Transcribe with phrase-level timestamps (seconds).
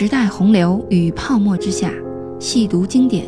[0.00, 1.92] 时代洪流与泡沫之下，
[2.38, 3.26] 细读经典，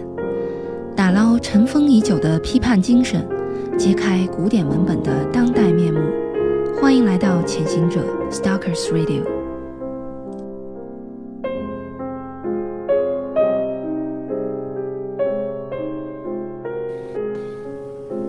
[0.97, 3.29] 打捞尘封已久的批判精神，
[3.77, 6.01] 揭开古典文本的当代面目。
[6.81, 9.23] 欢迎来到潜行者 Stalkers Radio。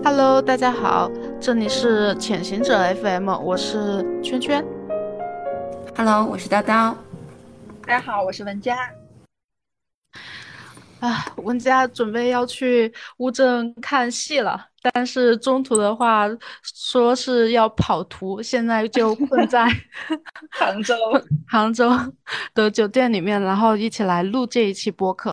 [0.04, 4.62] Hello，大家好，这里是潜行者 FM，我是圈圈。
[5.96, 6.94] Hello，我是叨叨。
[7.94, 8.92] 大家好，我是文佳。
[11.00, 16.28] 啊，文佳准备要去乌镇看戏了，但是中途的话
[16.62, 19.66] 说是要跑图，现在就困在
[20.52, 20.96] 杭州
[21.48, 21.90] 杭州
[22.54, 25.32] 的酒店里面，然后一起来录这一期播客。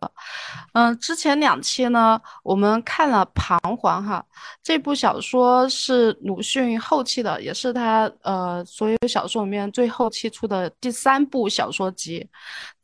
[0.73, 4.25] 嗯，之前两期呢，我们看了《彷徨》哈，
[4.63, 12.29] 这部小说是鲁迅后期的，也是他呃所有小说里面最后期出的第三部小说集。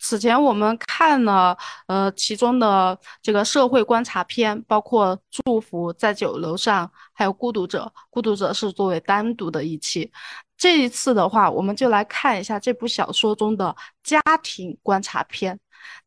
[0.09, 10.09] 此前我们看了呃其中的这个社会观察篇，包括《祝福》在酒楼上，还有《孤独者》，《孤独者》是作为单独的一期。
[10.57, 15.59] 这一次的话，我们就来看一下这部小说中的家庭观察篇。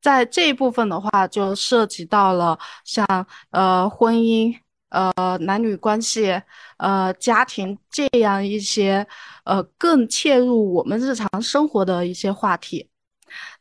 [0.01, 3.05] 在这一部分的话，就涉及到了像
[3.51, 4.55] 呃婚姻、
[4.91, 6.41] 呃男女关系、
[6.77, 9.05] 呃家庭这样一些
[9.43, 12.88] 呃更切入我们日常生活的一些话题。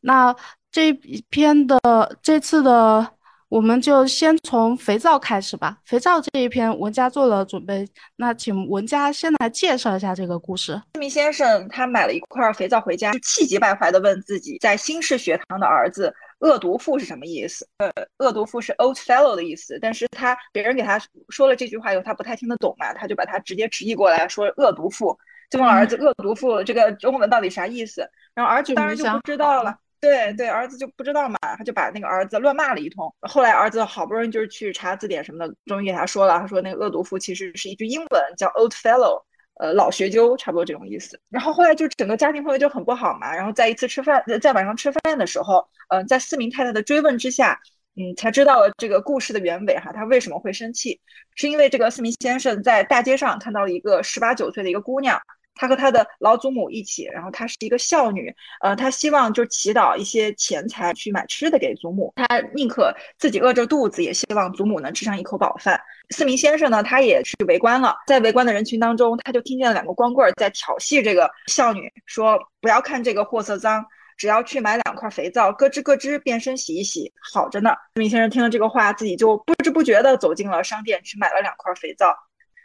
[0.01, 0.35] 那
[0.71, 1.79] 这一篇的
[2.23, 3.09] 这次的，
[3.49, 5.79] 我们就先从肥皂开始吧。
[5.85, 10.81] 肥皂这一篇，文佳做了准备，那请文佳先来介绍一下这个故事。
[10.93, 17.67] 这名先生他买了一块肥皂回家，气急败坏地问自己，在新式学堂的儿子“恶毒妇”是什么意思？
[17.79, 21.01] 呃，恶毒妇是 old fellow 的意思，但是他别人给他
[21.31, 25.19] 说了这句话以后，他不太听得懂嘛，他就把它直接直译过来说“恶毒妇”，
[25.51, 28.07] 就问儿子“恶毒妇”这个中文到底啥意思？
[28.39, 29.77] 然后儿子当然就不知道了。
[30.01, 33.13] 对对，儿子就不知道嘛，他就把那个儿子乱骂了一通。
[33.23, 39.21] 后来儿子好不容易就是去查字典什么的，终于给他说了，他说那个恶毒妇其实是一句英文，叫 old fellow，
[39.59, 41.21] 呃，老学究，差不多这种意思。
[41.31, 43.35] 然后后来就整个家庭氛围就很不好嘛。
[43.35, 47.59] 然后在一次吃饭，在晚上吃饭的时候，嗯、呃，在四名太太的追问之下，
[47.97, 49.91] 嗯，才知道了这个故事的原委哈。
[49.93, 51.01] 他为什么会生气？
[51.35, 55.21] 是因为这个四名先生在大街上看到了一个十八九岁的一个姑娘。
[55.59, 65.79] 她和她的老祖母一起，然后她是一个孝女，呃，她希望就祈祷一些钱财去买吃的给祖母，她宁可自己饿着肚子，也希望祖母能吃上一口饱饭。
[66.11, 73.85] 四名先生呢，他也去围观了，在围观的人群当中，他就听见了两个光棍在挑衅这个孝女，说不要看这个货色脏，
[74.17, 77.71] 只要去买两块肥皂，咯吱咯吱变身洗一洗，好着呢。
[77.95, 82.15] 四名先生听了这个话，自己就不知不觉地走进了商店，去买了两块肥皂。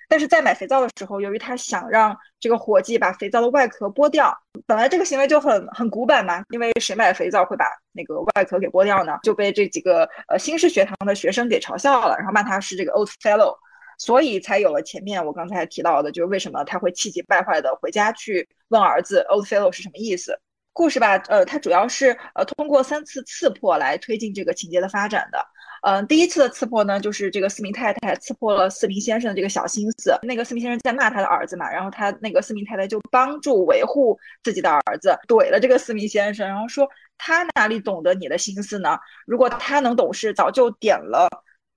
[0.10, 9.18] 但是在买肥皂的时候，由于他想让这个伙计把肥皂的外壳剥掉，本来这个行为就很很古板嘛，因为谁买肥皂会把那个外壳给剥掉呢？
[9.24, 13.56] 就被这几个呃新式学堂的学生给嘲笑了，然后骂他是这个 old fellow，
[13.98, 20.40] 所以才有了前面我刚才提到的，就是为什么他会气急败坏的回家去问儿子 old fellow 是什么意思。
[20.74, 25.38] 故事吧，呃，它主要是呃通过三次刺破来推进这个情节的发展的。
[25.86, 30.18] 嗯、第一次的刺破呢，就是这个四明太太刺破了四明先生的这个小心思。
[30.24, 38.98] 那个四明先生在骂他的儿子嘛，然后他那个四明太太就帮助维护自己的儿子，怼了这个四明先生，然后说他哪里懂得你的心思呢？
[39.26, 41.28] 如果他能懂事，早就点了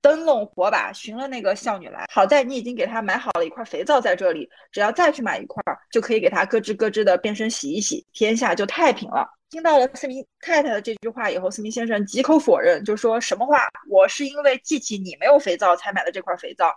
[0.01, 2.05] 灯笼火把寻了那个孝女来。
[2.13, 9.36] 好在你已经给他买好了一块肥皂在这里，只要再去买一块，就可以给他咯吱咯吱的变身洗一洗，天下就太平了。
[9.49, 13.69] 听到了四明太太的这句话以后，四明先生极口否认，就说什么话？
[13.89, 16.73] 我是因为记起你没有肥皂才买的这块肥皂。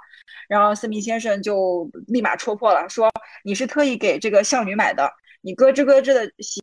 [0.48, 3.12] 然后四明先生就立马戳破了，说
[3.44, 5.12] 你是特意给这个孝女买的，
[5.42, 6.62] 你咯吱咯吱的洗，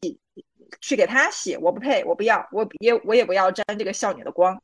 [0.80, 4.60] 去给她洗，我不配，我不要，我也我也不要沾这个孝女的光。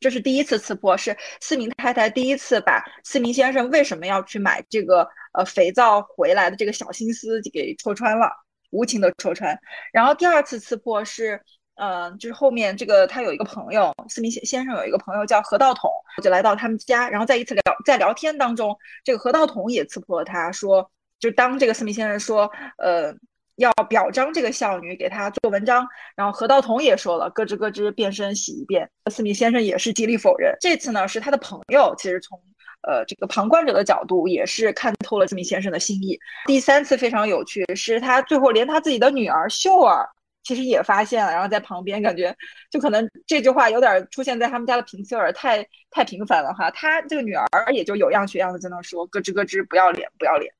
[0.00, 8.30] 这是第一次刺破，是四明太太第一次把四明先生为什么要去买这个呃肥皂回来的这个小心思给戳穿了。
[8.72, 9.56] 无情的戳穿，
[9.92, 11.40] 然后第二次刺破是，
[11.76, 15.90] 呃，就是后面这个他有一个朋友，四名先先生有一个朋友叫何道统，
[16.22, 18.74] 就来到他们家，然后在一次聊在聊天当中，
[19.04, 20.90] 这个何道统也刺破了他，说，
[21.20, 23.14] 就当这个四名先生说，呃，
[23.56, 25.86] 要表彰这个孝女，给他做文章，
[26.16, 30.56] 然后何道统也说了，咯吱咯吱变身洗一遍，四名先生也是极力否认。
[30.60, 32.40] 这次呢，是他的朋友，其实从。
[32.82, 36.18] 呃，这个旁观者的角度也是看透了四名先生的心意。
[36.46, 40.08] 第三次非常有趣，是他最后连他自己的女儿秀儿
[40.42, 42.36] 其实也发现了，然后在旁边感觉
[42.68, 46.68] 就可能这句话有点出现在他们家的平次儿太太频繁了哈。
[46.72, 50.52] 他这个女儿也就有样学样的在那说咯吱咯吱不要脸不要脸。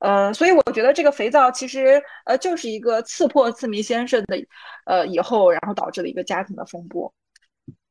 [0.00, 4.46] 呃，所以我觉得这个肥皂其实呃就是一个刺破四明先生的
[4.84, 7.12] 呃以后，然后导致了一个家庭的风波。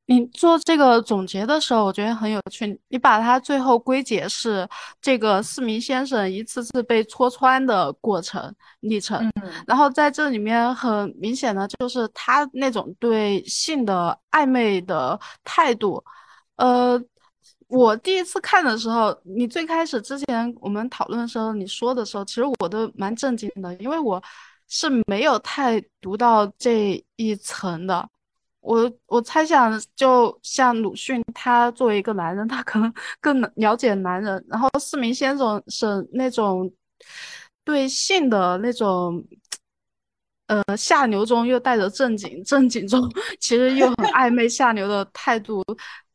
[0.09, 2.79] 你做这个总结的时候，我觉得很有趣。
[2.87, 4.67] 你把它最后归结是
[5.01, 9.29] 这个四明先生一次次被戳穿的过程历程，
[9.67, 16.01] 然后在这里面很明显的就是他那种对性的暧昧的态度。
[16.55, 16.97] 呃，
[17.67, 24.23] 我第一次看的时候，你最开始之前我们讨论的时候，你说的时候，其实我都蛮震惊的，因为我
[24.69, 28.07] 是没有太读到这一层的。
[28.67, 34.43] 我我猜想，就像鲁迅，他作为一个男人，他可能更了解男人。
[34.49, 36.69] 然后四明先生是那种
[37.63, 39.23] 对性的那种，
[40.47, 43.09] 呃，下流中又带着正经，正经中
[43.39, 45.63] 其实又很暧昧下流的态度，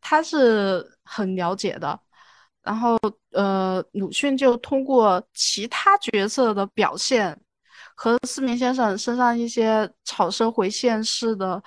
[0.03, 1.99] 他是很了解的。
[2.63, 2.99] 然后，
[3.33, 7.41] 呃，鲁迅就通过其他角色的表现
[7.97, 11.63] 和四明先生身上一些草蛇回现似的。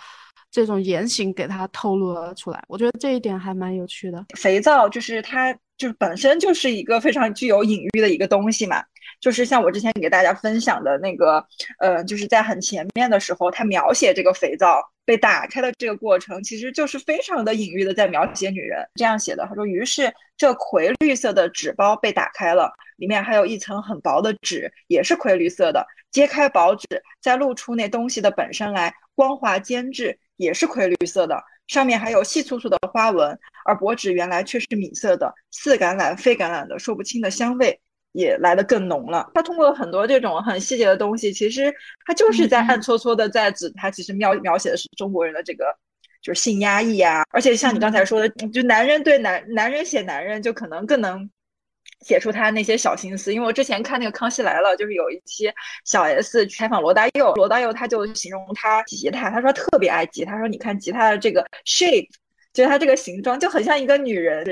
[0.56, 4.26] 这种言行给他透露了出来，我觉得这一点还蛮有趣的。
[4.38, 8.82] 肥皂就是它，就是本身就是一个非常具有隐喻的一个东西嘛。
[9.20, 11.46] 就是像我之前给大家分享的那个，
[11.80, 18.80] 呃，就是在很前面的时候，他描写这个肥皂被打开的这个过程，其实就是非常的隐喻的在描写女人。
[18.96, 25.86] 这样写的，他说：“于是这葵绿色的纸包被打开了，里面还有一层很薄的纸，也是葵绿色的。
[26.12, 26.88] 揭开薄纸，
[27.22, 37.80] 再露出那东西的本身来，光滑坚质。”也是葵绿色的，上面还有细粗粗的花纹，而薄纸原来却是米色的，似橄榄非橄榄的，说不清的香味
[38.12, 39.30] 也来得更浓了。
[39.34, 41.74] 他通过很多这种很细节的东西，其实
[42.06, 45.66] 他就是在暗搓搓的在指他其实描描写的是中国人的这个
[46.22, 51.30] 就是性压抑啊，而且像你刚才说的，就男人对男男人写男人就可能更能。
[52.06, 55.52] 写出他那些小心思，因为我之前看那个《康熙来了》，就是有一期
[55.84, 62.08] 小 S 去采访罗大佑，罗大佑他就形容他吉他，他说特别爱吉他，说你看吉他的这个 shape，
[62.54, 64.46] 就是它这个形状就很像一个女人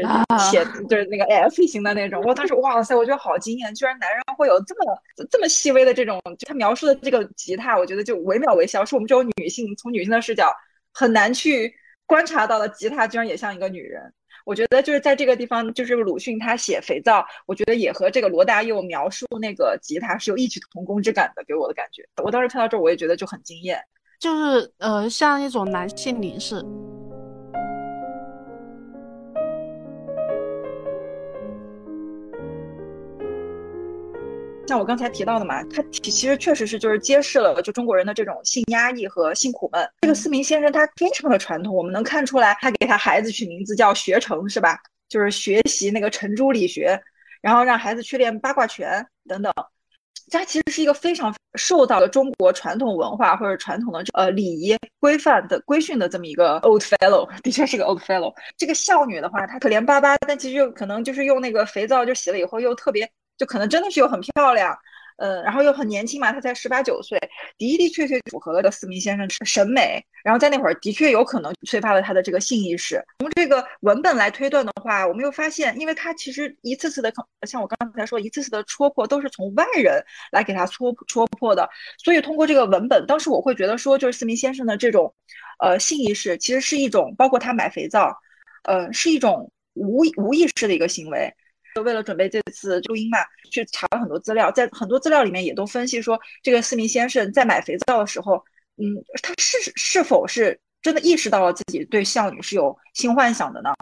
[0.51, 2.21] 写，就是那个 F 型的那种。
[2.23, 4.97] 我当时哇塞，我觉得好惊艳，居然男人会有这么
[5.31, 10.53] 这么细微的这种，他描述的这个吉他，我觉得就惟妙惟肖，是我们这种女性从女性的视角
[10.91, 11.73] 很难去
[12.05, 14.13] 观察到的吉他，居然也像一个女人。
[14.43, 22.03] 我觉得就是在这个地方，就是鲁迅他写肥皂，我觉得也和这个罗大佑描述那个吉他是有异曲同工之感的，给我的感觉。
[22.23, 23.79] 我当时看到这儿，我也觉得就很惊艳，
[24.19, 26.63] 就是呃，像一种男性凝视。
[34.65, 39.87] 像我刚才提到的嘛，他其实确实是就是揭示了就中国人的这种性压抑和性苦闷。
[40.01, 44.79] 这个思明先生他非常的传统，我们能看出来，他给他孩子取名字叫学成是吧？
[45.09, 46.99] 就是学习那个程朱理学，
[47.41, 49.53] 然后让孩子去练八卦拳等等。
[50.31, 58.33] 他其实是一个非常受到了中国传统文化或者传统的呃礼仪规范的规训的这么一个 old fellow， 的确是个 old fellow。
[58.57, 63.07] 这个孝女的话，她可怜巴巴，但其实又可能就是用那个肥皂就洗了以后又特别。
[63.37, 64.77] 就可能真的是又很漂亮，
[65.17, 67.19] 呃，然后又很年轻嘛，他才十八九岁，
[67.57, 73.03] 的的确确符合了四明先生审美，然后在那会儿的确有可能催发了他的这个性意识。
[73.19, 77.13] 从这个文本来推断的话，我们又发现，因为他其实一次次的，
[77.47, 81.69] 像我刚才说，一次次的戳破都是从外人来给他戳戳破的，
[82.03, 85.13] 所以通过这个文本，当时我会觉得说，就是四明先生的这种，
[85.59, 88.15] 呃，性意识其实是一种，包括他买肥皂，
[88.63, 91.33] 呃，是一种无无意识的一个行为。
[91.75, 93.17] 就为了准备这次录音嘛，
[93.51, 98.35] 去查了很多资料，在很多资料里面也都分析说，这个四明先生在买肥皂的时候，
[98.77, 98.85] 嗯，
[99.21, 103.73] 他是是否是真的意识到了自己对少女是有性幻想的呢？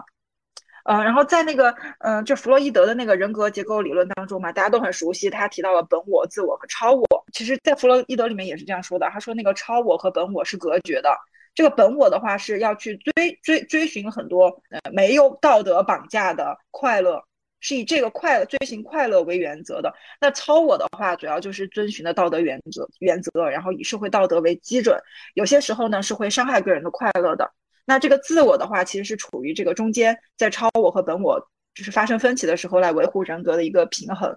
[0.84, 7.06] 呃，然后在那个，嗯，就弗洛伊德的那个人格结构理论当中嘛，大家都很熟悉，他提到了本我、自我和超我。
[7.32, 11.08] 其实，在弗洛伊德里面也是这样说的，他说那个超我和本我是隔绝的，
[11.54, 17.22] 这个本我的话是要去追追追寻很多呃没有道德绑架的快乐。
[17.62, 19.90] 是以这个快乐追寻快乐为原则的。
[20.20, 25.00] 那超我的话，主要就是遵循的道德原则原则，然后以社会道德为基准。
[25.32, 27.50] 有些时候呢，是会伤害个人的快乐的。
[27.86, 34.36] 那这个自我的话，其实是处于这个中间，在超我和本我就是发生分歧的时候，来维护人格的一个平衡。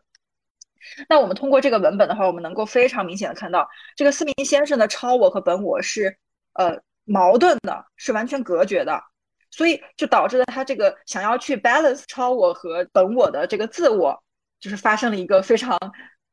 [1.10, 6.18] 那我们通过这个文本的话，我们能够非常明显的看到，这个四明先生的超我和本我是
[6.54, 9.04] 呃矛盾的，是完全隔绝的。
[9.56, 14.22] 所以就导致了他这个想要去 balance 超我和本我的这个自我，
[14.60, 15.80] 就是发生了一个非常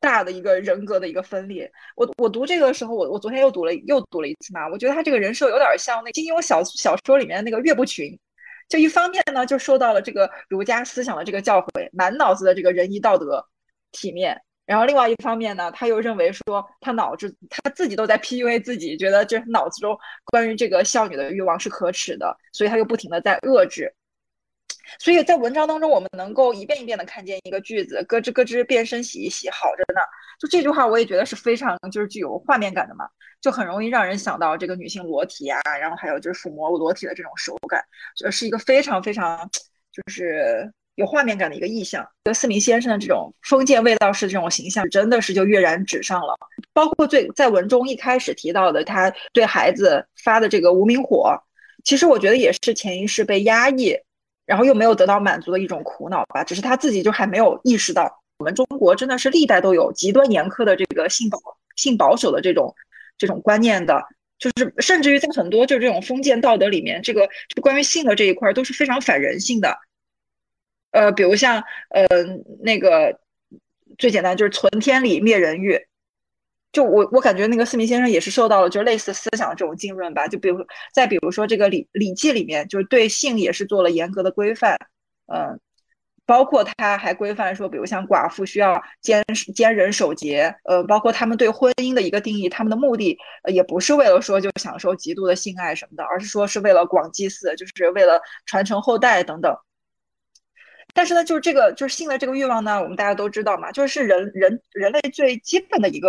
[0.00, 1.70] 大的一个人格的一个分裂。
[1.94, 8.18] 我我读这个时候，我我昨天又读了又读了一次嘛，我觉得他这个人设有点像那金庸小小说里面那个岳不群，
[8.68, 13.46] 就一方面呢就受到了这个儒家思想的这个教诲，满脑子的这个仁义道德、
[13.92, 23.92] 体面，然后另外一方面呢，他又认为说他脑子他自己都在 PUA 自己，觉得这脑子中关于这个少女的欲望是可耻的，所以他又不停的在遏制。
[24.98, 30.00] 所以在文章当中，我们能够一遍一遍的看见一个句子，咯吱咯吱变身洗一洗，好着呢。
[30.38, 33.08] 就这句话，我也觉得是非常就是具有画面感的嘛，
[33.40, 37.82] 就很容易让人想到这个女性裸体啊，然后还有就是抚摸裸体的这种手感，
[38.16, 39.48] 就是一个非常非常
[39.90, 42.06] 就是有画面感的一个意象。
[42.24, 46.36] 这四明先生的这种封建味道式这种形象，真的是就跃然纸上了。
[46.72, 51.34] 包括最在文中一开始提到的他对孩子发的这个无名火，
[51.84, 53.96] 其实我觉得也是潜意识被压抑。
[54.44, 61.38] 然后又没有得到满足的一种苦恼吧，只是他自己就还没有意识到，我们中国真的是历代都有极端严苛的这个性保
[61.76, 62.74] 性保守的这种
[63.16, 64.02] 这种观念的，
[64.40, 69.74] 就是甚至于在很多就是这种封建道德里面，这个就关于性的这一块都是非常反人性的。
[70.92, 72.06] 呃，比如像呃
[72.60, 73.18] 那个
[73.98, 75.78] 最简单就是存天理灭人欲。
[76.72, 84.78] 就我我感觉那个四明先生也是受到了就是类似思想这种浸润吧，就比如再比如说这个礼礼记里面就是对性也是做了严格的规范，
[85.26, 85.60] 嗯，
[86.24, 89.22] 包括他还规范说，比如像寡妇需要坚
[89.54, 93.18] 坚忍守节，呃，包括他们对婚姻的一个定义，他们的目的
[93.52, 99.54] 也不是为了说就享受极度的性爱什么的，而是说是为了广祭祀，就是为了传承后代等等。
[100.92, 106.08] 但是呢，就是这个就是性的这个欲望呢，我们大家都知道嘛，就是人人人类最基本的一个。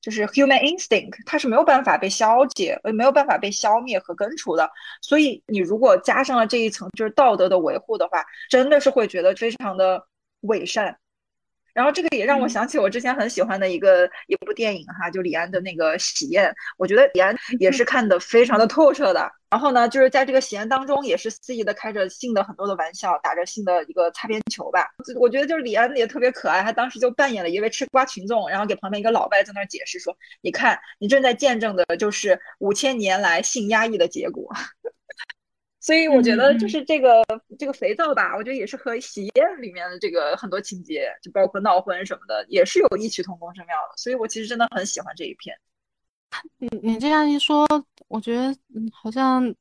[0.00, 4.70] 就是 human instinct，它是没有办法被消解，呃，没有办法被消灭和根除的。
[5.00, 10.06] 所以你如果加上了这一层，就是道德的维护的话，真的是会觉得非常的
[10.42, 10.98] 伪善。
[11.74, 19.30] 然后这个也让我想起我之前很喜欢的一个一部电影哈，就李安的那个《喜宴》，我觉得李安也是看的非常的透彻的。
[19.50, 24.88] 然后呢，就是在这个喜宴当中，也是肆意的开着性的很多的玩笑，打着性的一个擦边球吧。
[25.20, 34.52] 我觉得就是李安也特别可爱，他当时就扮演了一位吃瓜群众，然后给旁边一个老外在那儿解释说：“你看，你正在见证的就是五千年来性压抑的结果。”
[35.84, 37.22] 所以我觉得就是这个
[37.58, 43.96] 这个肥皂吧，我觉得也是和喜宴里面的这个很多情节，就包括闹婚什么的，也是有异曲同工之妙的。
[43.98, 45.54] 所以我其实真的很喜欢这一篇。
[46.56, 47.66] 你你这样一说，
[48.08, 49.54] 我觉得嗯好像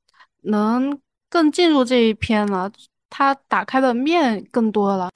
[0.44, 0.98] 能
[1.30, 2.72] 更进入这一篇了，
[3.10, 5.12] 它打开的面更多了。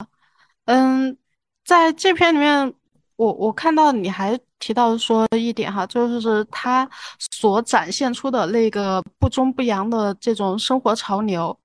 [0.66, 1.16] 嗯，
[1.64, 2.74] 在这篇里面，
[3.16, 4.38] 我我看到你还。
[4.58, 6.88] 提到说一点哈，就是他
[7.32, 11.56] 所展现出的那个不中不洋的这种生活潮流，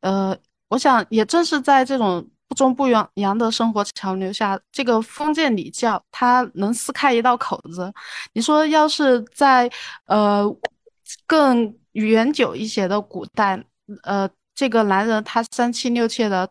[0.00, 0.36] 呃，
[0.68, 7.92] 我想也正是在这种不中不洋洋的生活潮流下，这个封建礼教它能撕开一道口子。
[8.32, 9.70] 你说要是在
[10.06, 10.44] 呃
[11.26, 13.64] 更远久一些的古代，
[14.02, 16.50] 呃，这个男人他三妻六妾的，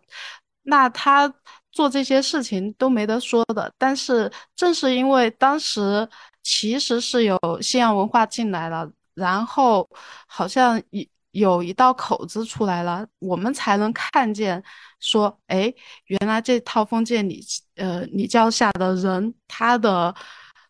[0.64, 1.34] 那他。
[1.72, 6.08] 做这些事情都没得说的，但是正是因为当时
[6.44, 9.90] 其实是有西洋文化进来了，然后
[10.28, 14.62] 好像有有一道口子出来了，我们才能看见
[15.00, 15.74] 说，哎，
[16.08, 17.42] 原来这套封建礼
[17.76, 20.14] 呃礼教下的人，他的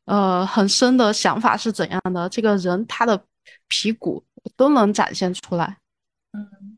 [0.05, 3.20] 呃很深的想法是怎样的，这个人他的
[3.67, 4.24] 皮骨
[4.55, 5.77] 都能展现出来。
[6.34, 6.70] 嗯，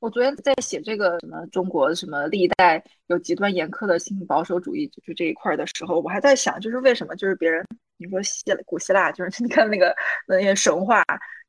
[0.00, 9.94] 我昨天在写这个什么中国什么历代有极端严苛的新保守主义就这一块的时候，我还在想，就是为什么就是别人你说希古希腊，就是 你看那个
[10.26, 11.02] 那些神话，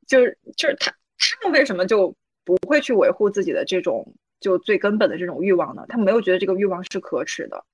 [0.06, 2.14] 就是就是他他们为什么就
[2.44, 4.04] 不会去维护自己的这种
[4.40, 5.84] 就最根本的这种欲望呢？
[5.88, 7.64] 他们没有觉得这个欲望是可耻的，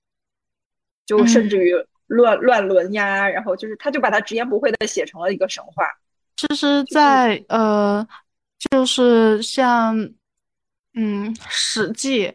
[1.07, 1.73] 就甚至于
[2.07, 5.87] 乱乱伦呀，然后就是他就把它直言不讳的写成了一个神话。
[6.37, 8.07] 其实，在呃，
[8.71, 9.97] 就是像。
[10.99, 12.27] 嗯，《史记》《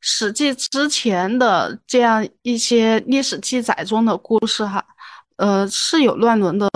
[0.00, 4.86] 史记》之前的这样一些历史记载中的故事，哈，
[5.34, 6.70] 呃，是有乱伦的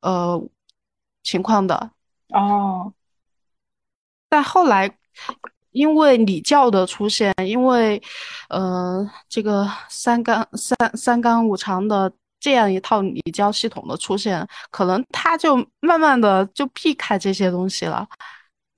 [0.00, 0.44] 呃
[1.22, 1.92] 情况的
[2.30, 2.92] 哦。
[4.28, 4.92] 但后来，
[5.70, 8.02] 因为礼教的出现，因为
[8.48, 18.08] 呃这个三纲三三纲五常的这样一套礼教系统的出现，可能他就慢慢的就避开这些东西了。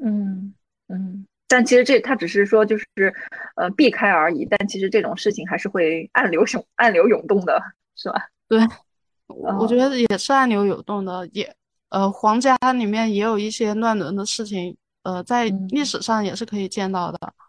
[0.04, 0.52] 嗯
[0.88, 1.26] 嗯。
[1.46, 3.14] 但其实这他只是说就是，
[3.56, 4.46] 呃，避开而已。
[4.50, 7.60] 但其实这种事情还是会暗流涌暗流涌动的，
[7.96, 8.28] 是吧？
[8.48, 8.58] 对，
[9.28, 11.28] 我觉得也是暗流涌动的。
[11.32, 11.54] 也，
[11.90, 17.18] 呃，皇家里面也有一些乱伦的事情，呃，在历史上也是可以见到的。
[17.22, 17.43] 嗯，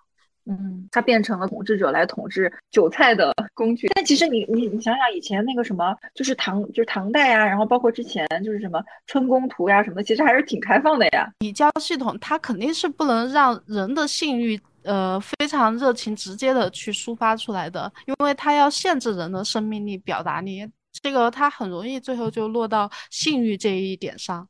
[0.91, 3.87] 它变成了统治者来统治韭菜的工具。
[3.95, 11.31] 但其实你你你想想，以前那个什么，就是唐就是唐代啊，然后包括之前就是什么春宫图呀什么的，其实还是挺开放的呀。
[11.39, 24.47] 礼教系统它肯定是不能让人的性欲呃非常热情直接的去抒发出来的，因为它要限制人的生命力、表达力，这个它很容易最后就落到性欲这一点上，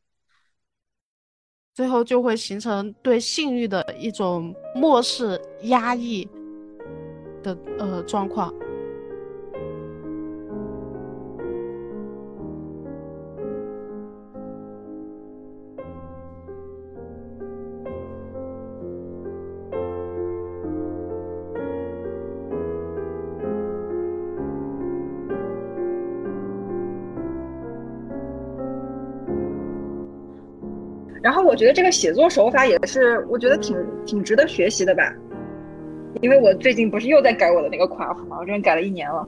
[1.76, 6.26] 最后就会形成对性欲的一种漠视、压抑
[7.44, 8.52] 的呃状况。
[31.26, 35.12] 然后我觉得这个写作手法也是，我觉得挺挺值得学习的吧。
[36.22, 39.28] 因为我最近不是又在改我的那个夸父嘛，我真改了一年了。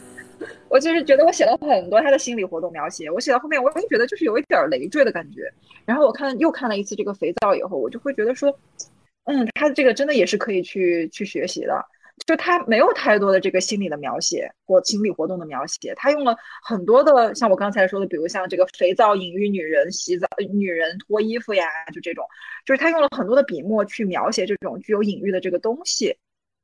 [0.70, 5.42] 我就是觉得我写了很多他的心理活动描写，我写到后面我也觉得就是有一点累赘的感觉。
[5.84, 8.50] 然后我看又看了一次这个肥皂以后，我就会觉得说，
[9.24, 11.84] 嗯，他这个真的也是可以去去学习的。
[12.28, 22.22] 就他没有太多的这个心理的描写或心理活动的描写，他用了很多的像我刚才说的，比如像这个肥皂隐喻女人洗澡、女人脱衣服呀，就这种，
[22.66, 26.14] 就是他用了很多的笔墨去描写这种具有隐喻的这个东西，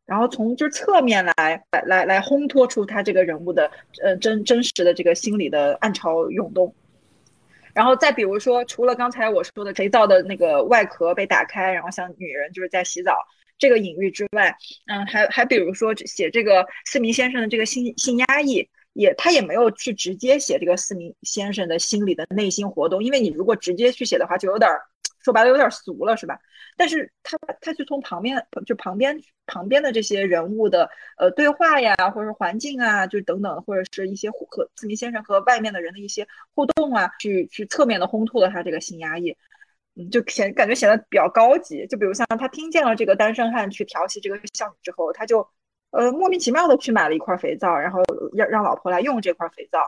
[0.05, 1.33] 然后从就是侧面来
[1.73, 3.71] 来来来烘托出他这个人物的
[4.03, 6.75] 呃真真实的这个心理的暗潮涌动，
[7.73, 13.17] 然后再比如说，除了刚才我说的肥皂的那个外壳被打开，然后像女人就是在洗澡。
[13.59, 14.55] 这个隐喻之外，
[14.87, 24.71] 嗯，还还比如说写这个四明先生的这个性性压抑，也他也没有去直接写这个四明先生的心理的内心活动，因为你如果直接去写的话，就有点
[25.23, 26.39] 说白了有点俗了，是吧？
[26.77, 39.37] 但是他他就从旁边就旁边旁边的这些人物的呃对话呀，或者是环境啊，就等等，或者是一些和四明先生和外面的人的一些互动啊，去去侧面的烘托了他这个性压抑。
[39.97, 41.87] 嗯，就显感觉显得比较高级。
[41.87, 45.47] 就比如像他听见了这个单身汉去调戏这个少女之后，他就
[45.91, 48.03] 呃莫名其妙的去买了一块肥皂，然后
[48.33, 49.79] 让让老婆来用这块肥皂。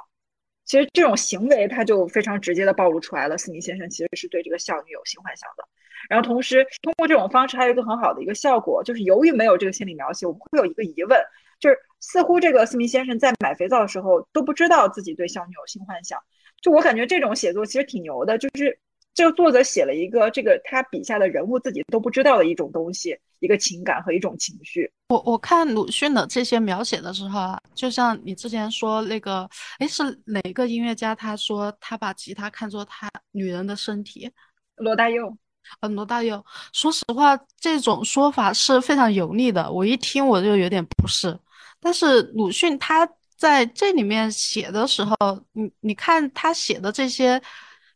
[0.64, 5.64] 其实这种行为他就非常直接的暴露出来了，斯明先生其实是对这个少女有性幻想的。
[6.08, 11.20] 然后同时通过这种方式还有一个很好的一个效果，就是由于没有这个心理描写，我们会有一个疑问，
[11.58, 16.20] 就是似乎这个斯明先生在买肥皂的时候都不知道自己对少女有性幻想。
[16.60, 18.78] 就我感觉这种写作其实挺牛的，就是。
[19.16, 24.92] 这个作者写了一个这个他笔下的人物自己都不知道的一种东西，一个情感和一种情绪。
[25.08, 29.48] 我我看鲁迅的这些描写的时候啊，就像你之前说那个，
[29.78, 31.14] 哎，是哪个音乐家？
[31.14, 34.30] 他说他把吉他看作他女人的身体。
[34.76, 35.34] 罗大佑，
[35.80, 36.44] 呃，罗大佑。
[36.74, 41.34] 说实话，这种说法是非常油腻的，我一听我就有点不适。
[41.80, 45.16] 但是鲁迅他在这里面写的时候，
[45.52, 47.40] 你你看他写的这些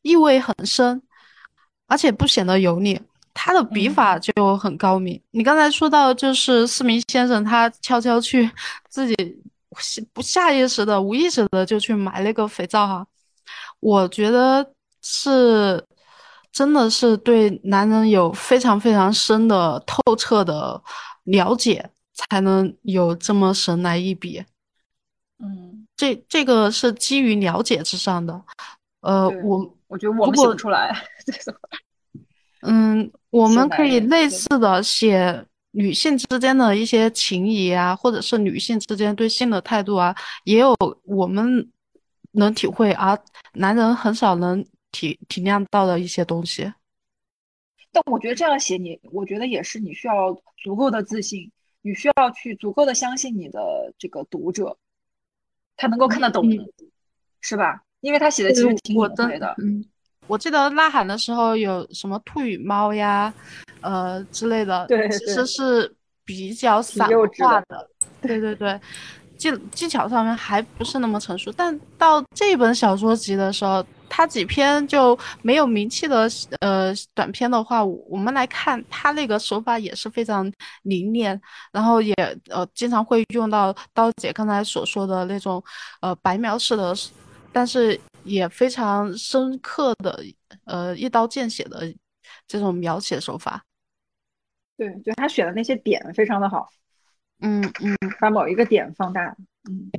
[0.00, 1.02] 意味很深。
[1.90, 3.00] 而且不显得油腻，
[3.34, 5.20] 他的笔法就很高明。
[5.32, 8.48] 你刚才说到，就是四明先生他悄悄去
[8.88, 9.14] 自己
[10.12, 13.04] 不下意识的、无意识的就去买那个肥皂哈，
[13.80, 14.64] 我觉得
[15.02, 15.84] 是
[16.52, 20.80] 真的是对男人有非常非常深的、透彻的
[21.24, 24.44] 了解，才能有这么神来一笔。
[25.40, 28.40] 嗯，这这个是基于了解之上的。
[29.00, 29.76] 呃，我。
[29.90, 30.94] 我觉得我们写不出来
[31.26, 31.52] 这种。
[32.62, 41.68] 嗯，我们可以类似的写女性之间的一些情谊啊，或者是女性之间对性的态度啊，也有我们
[42.32, 43.18] 能体会，而
[43.54, 46.72] 男人很少能体体谅到的一些东西。
[47.90, 51.50] 但我觉得这样写你，我觉得也是你需要足够的自信，
[51.82, 53.60] 你需要去足够的相信你的
[53.98, 54.76] 这个读者，
[55.76, 56.46] 他能够看得懂，
[57.40, 57.82] 是吧？
[58.00, 59.84] 因为他写的其实挺隐晦的，嗯，
[60.26, 63.32] 我记得呐喊的时候有什么兔与猫呀，
[63.82, 67.06] 呃之类的，对，其实是比较散
[67.38, 67.86] 化的，
[68.22, 68.80] 对对对，
[69.36, 76.26] 技技巧上面还不是那么成熟，但到这本小说集的时候，他几篇就没有名气的
[76.60, 80.50] 呃短篇的话，我们来看他那个手法也是非常
[80.84, 81.38] 凝练，
[81.70, 82.14] 然后也
[82.48, 85.62] 呃经常会用到刀姐刚才所说的那种
[86.00, 86.94] 呃白描式的。
[87.52, 90.22] 但是也非常深刻的，
[90.64, 91.92] 呃，一刀见血的
[92.46, 93.64] 这种描写手法。
[94.76, 96.68] 对，就他选的那些点非常的好。
[97.40, 99.34] 嗯嗯，把某一个点放大。
[99.68, 99.90] 嗯，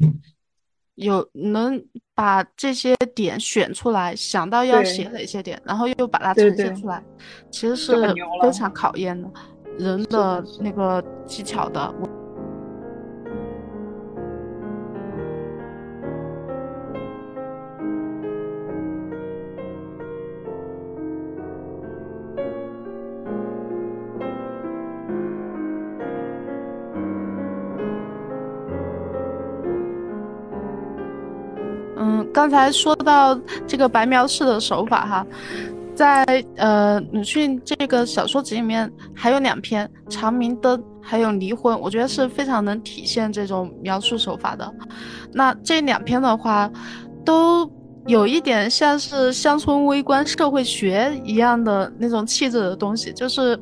[0.96, 1.84] 有能
[2.14, 7.04] 把这些点选出来，想到要写哪些点，然后又把它呈现出来，
[7.52, 7.94] 其实是
[8.42, 9.32] 非常考验的
[9.78, 11.94] 人的那个技巧的。
[32.42, 35.28] 刚才说到这个白描式的手法哈，
[35.94, 36.26] 在
[36.56, 44.74] 呃鲁迅这个小说集里面还有两篇《长明灯》还有《离婚》，我觉得是非常能体现这种描述手法的。
[45.32, 46.68] 那这两篇的话，
[47.24, 47.72] 都
[48.08, 53.56] 有一点像是乡村微观社会学一样的那种气质的东西，就是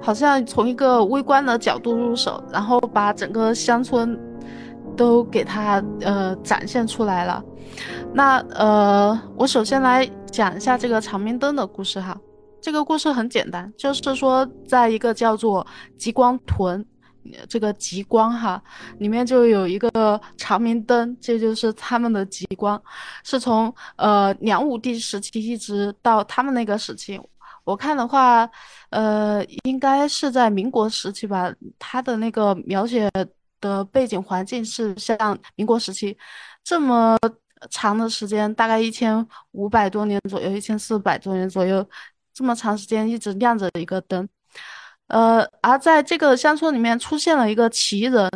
[0.00, 4.16] 好像从一个微观的角度入手，然后把整个乡村。
[4.96, 7.44] 都给它呃展现出来了。
[8.14, 12.18] 那呃，我首先来讲一下这个长明灯的故事哈。
[12.60, 15.64] 这个故事很简单，就是说在一个叫做
[15.96, 16.84] 极光屯，
[17.48, 18.60] 这个极光哈
[18.98, 22.80] 里面就有一个长明灯，这就是他们的极光，
[23.22, 27.20] 是从呃梁武帝时期一直到他们那个时期。
[27.62, 28.48] 我看的话，
[28.90, 31.52] 呃，应该是在民国时期吧。
[31.78, 33.08] 他的那个描写。
[33.66, 36.16] 的背景环境是像民国时期
[36.62, 37.18] 这么
[37.70, 41.86] 长的时间，大概一千五百多年左右，一千四百多年左右，
[42.32, 44.28] 这么长时间一直亮着一个灯。
[45.08, 48.30] 呃，而在这个乡村里面出现了一个奇人。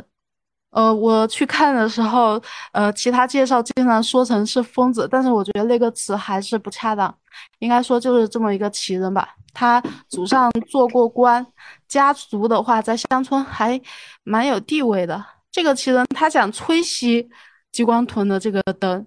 [0.71, 2.41] 呃，我去看的时候，
[2.73, 7.13] 呃，其他介绍经常说成是疯子，但是我觉得那个词还是不恰当，
[7.59, 9.35] 应该说就是这么一个奇人吧。
[9.53, 11.47] 他祖上做过官，
[11.89, 13.81] 家族的话在乡村还
[14.23, 15.25] 蛮有地位的。
[15.51, 17.29] 这个奇人他想吹熄
[17.73, 19.07] 激光屯的这个灯，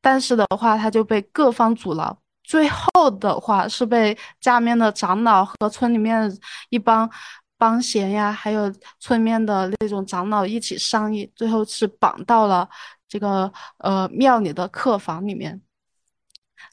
[0.00, 6.30] 但是的话他就被各方阻挠，最后的话是被家面的长老和村里面
[6.70, 7.10] 一帮。
[7.58, 12.68] 帮闲呀，还有村里面的那种长老一起商议，最后是绑到了
[13.06, 15.62] 这个呃庙里的客房里面。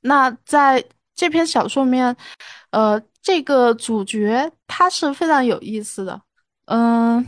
[0.02, 0.84] 那在
[1.16, 2.16] 这篇小说里面，
[2.72, 6.22] 呃，这个主角他是非常有意思的，
[6.66, 7.26] 嗯。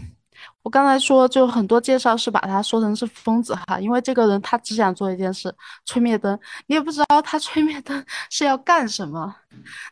[0.64, 5.52] 我刚才说，就很多介绍是把他说成是疯子哈，因为这个人他只想做一件事，
[5.86, 6.40] 吹灭灯。
[6.68, 9.36] 你也不知道他吹灭灯 是要干什么。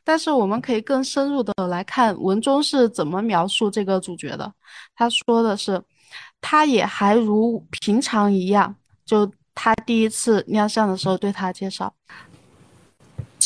[0.03, 4.51] 但是我们可以更深入的来看文中是怎么描述这个主角的。
[4.95, 5.81] 他说的是，
[6.39, 11.91] 他也还如平常一样，就他第一次亮相的时候对他介绍。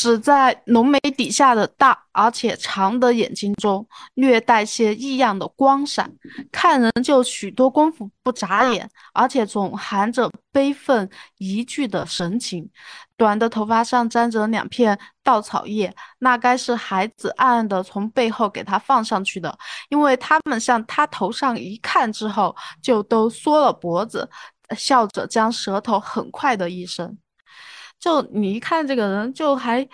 [0.04, 6.12] 只在浓眉底下的大而且长的眼睛中，略带些异样的光闪，
[6.52, 12.68] 看人就许多功夫不眨眼，而且总含着悲愤疑惧的神情。
[13.16, 19.56] 短的头发上沾着两片稻草叶，那该是孩子暗暗的从背后给他放上去的，
[19.88, 24.28] 因为他们向他头上一看之后，就都缩了脖子，
[24.76, 27.16] 笑着将舌头很快的一伸。
[27.98, 29.86] 就你一看这个人，就还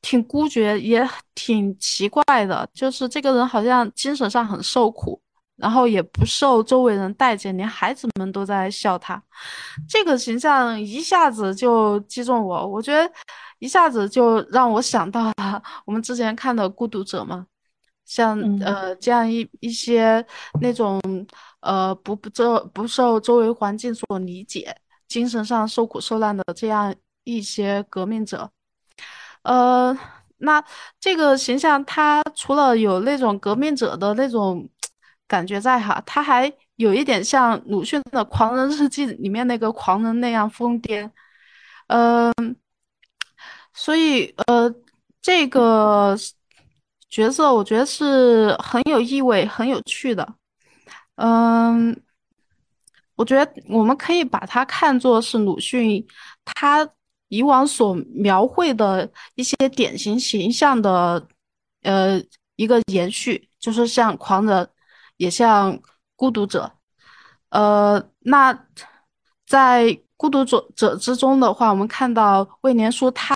[0.00, 2.68] 挺孤绝，也挺奇怪的。
[2.72, 5.20] 就是这个人好像精神上很受苦，
[5.56, 9.20] 然后也不受周围人待见，连孩子们都在笑他。
[9.88, 13.10] 这个形象一下子就击中我，我觉得
[13.58, 17.46] 一下子就让我想到了我们之前看的《孤独者》嘛，
[18.04, 20.24] 像呃这样一一些
[20.60, 21.00] 那种
[21.60, 24.76] 呃不不周不受周围环境所理解，
[25.08, 26.94] 精神上受苦受难的这样。
[27.26, 28.50] 一些革命者，
[29.42, 29.98] 呃，
[30.38, 30.64] 那
[31.00, 34.68] 这个形象，他除了有那种革命者的那种
[35.26, 41.10] 感觉在哈，他还有一点像鲁迅的《狂人日记》里面那个狂人那样疯癫，
[41.88, 42.32] 嗯，
[43.74, 44.72] 所以呃，
[45.20, 46.16] 这个
[47.10, 50.34] 角色我觉得是很有意味、很有趣的，
[51.16, 52.00] 嗯，
[53.16, 56.06] 我觉得我们可以把它看作是鲁迅
[56.44, 56.88] 他。
[57.28, 61.26] 以往所描绘的一些典型形象的，
[61.82, 62.22] 呃，
[62.54, 64.68] 一个延续，就是像狂人，
[65.16, 65.76] 也像
[66.14, 66.70] 孤独者，
[67.50, 68.56] 呃，那
[69.44, 73.34] 在孤独者者之中的话，我们看到魏年书他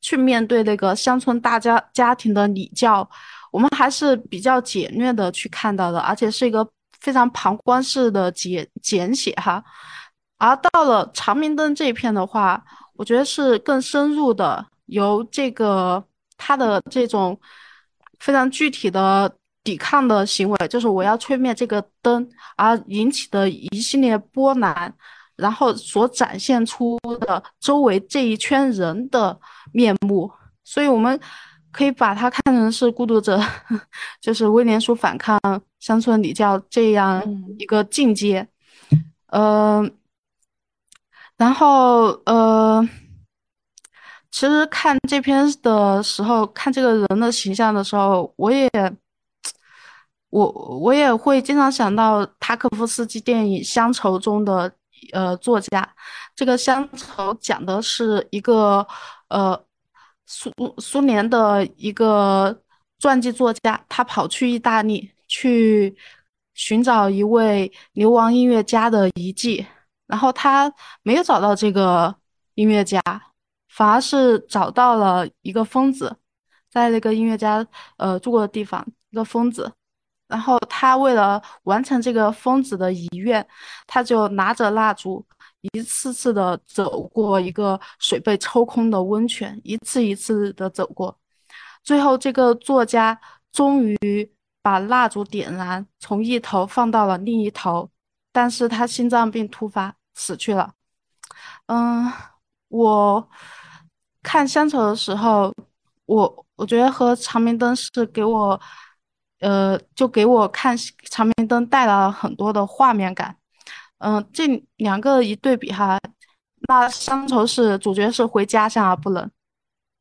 [0.00, 3.08] 去面对那个乡村大家家庭的礼教，
[3.52, 9.62] 我们还是比较简略的去看到的，而且是一个非常旁观式的简简写哈，
[10.38, 12.64] 而到了长明灯这一片的话。
[13.02, 16.00] 我觉得是更深入的，由这个
[16.36, 17.36] 他的这种
[18.20, 19.28] 非常具体的
[19.64, 22.24] 抵抗的行为，就是我要吹灭这个灯
[22.56, 24.94] 而引起的一系列波澜，
[25.34, 29.36] 然后所展现出的周围这一圈人的
[29.72, 30.30] 面目，
[30.62, 31.18] 所以我们
[31.72, 33.40] 可以把它看成是孤独者，
[34.22, 35.40] 就是威廉叔反抗
[35.80, 37.20] 乡村礼教这样
[37.58, 38.46] 一个境界，
[39.32, 39.92] 嗯。
[41.36, 42.88] 然后，呃，
[44.30, 48.70] 其实看这篇的时候，看这个人的形象的时候，我也，
[50.30, 54.72] 我我也会经常想到塔可夫斯基电影《乡愁》中的
[55.12, 55.94] 呃作家。
[56.34, 58.86] 这个乡愁讲的是一个
[59.28, 59.60] 呃
[60.26, 62.56] 苏苏联的一个
[62.98, 65.96] 传记作家，他跑去意大利去
[66.54, 69.66] 寻找一位流亡音乐家的遗迹，
[70.12, 70.70] 然后他
[71.02, 72.14] 没有找到这个
[72.56, 73.00] 音乐家，
[73.70, 76.14] 反而是找到了一个疯子，
[76.70, 79.72] 在那个音乐家呃住过的地方，一个疯子。
[80.28, 83.46] 然后他为了完成这个疯子的遗愿，
[83.86, 85.24] 他就拿着蜡烛，
[85.72, 91.18] 一次次的走过一个水被抽空的温泉，一次一次的走过。
[91.82, 93.18] 最后，这个作家
[93.50, 97.90] 终于把蜡烛点燃，从一头放到了另一头，
[98.30, 100.72] 但是他心脏病突发死去了。
[101.66, 102.12] 嗯，
[102.68, 103.28] 我
[104.22, 105.54] 看乡愁的时候，
[106.06, 108.60] 我我觉得和长明灯是给我。
[109.40, 110.76] 呃，就给我看
[111.10, 113.36] 长明灯带来了很多的画面感。
[113.98, 114.46] 嗯，这
[114.76, 115.98] 两个一对比哈，
[116.68, 119.28] 那乡愁是主角是回家乡而不能，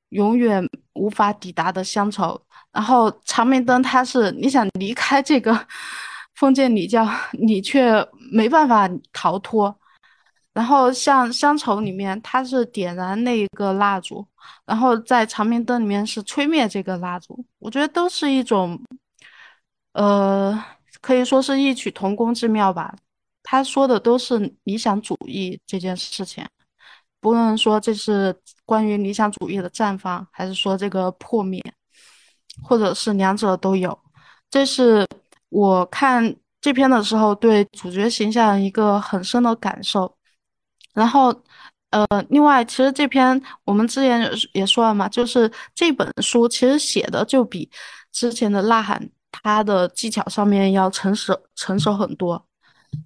[0.09, 2.39] 永远无法抵达的乡愁。
[2.71, 5.67] 然后长明灯它是你想离开这个
[6.37, 9.75] 封建礼教，你却没办法逃脱。
[10.53, 14.25] 然后像乡愁里面，它是点燃那一个蜡烛，
[14.65, 17.45] 然后在长明灯里面是吹灭这个蜡烛。
[17.59, 18.81] 我觉得都是一种。
[19.93, 20.57] 呃，
[21.01, 22.95] 可以说是异曲同工之妙吧。
[23.43, 26.47] 他说的都是理想主义这件事情，
[27.19, 28.33] 不论说这是
[28.65, 31.61] 关于理想主义的绽放，还是说这个破灭，
[32.63, 33.99] 或者是两者都有。
[34.49, 35.05] 这是
[35.49, 40.17] 我看这篇的时候对主角形象一个很深的感受。
[40.93, 41.33] 然后，
[41.91, 47.69] 呃，另外，其实这篇我们之前也说了嘛，就是这本书其实写的就比
[48.11, 48.99] 之前的《呐喊》。
[49.43, 52.45] 他的技巧上面要成熟成熟很多，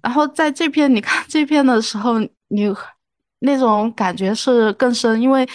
[0.02, 2.18] 然后在这篇你看这篇的时候，
[2.48, 2.68] 你
[3.38, 5.48] 那种感觉是更深，因为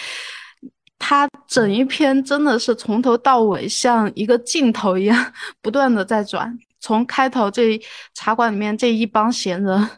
[0.98, 7.78] 他整一篇真的是从头到尾像一个镜头一样 不断的在转，从开头这
[8.14, 9.88] 茶馆里面这一帮闲人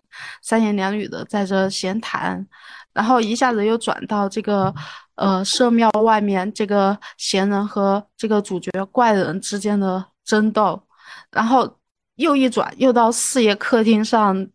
[0.43, 2.47] 三言两语的在这闲谈，
[2.93, 4.75] 然后一下子又转到这个
[5.15, 10.05] 呃社庙外面这个闲人和这个主角怪人之间的。
[10.25, 10.83] 争斗，
[11.31, 11.79] 然后
[12.15, 14.49] 又一转，又到四爷客厅上，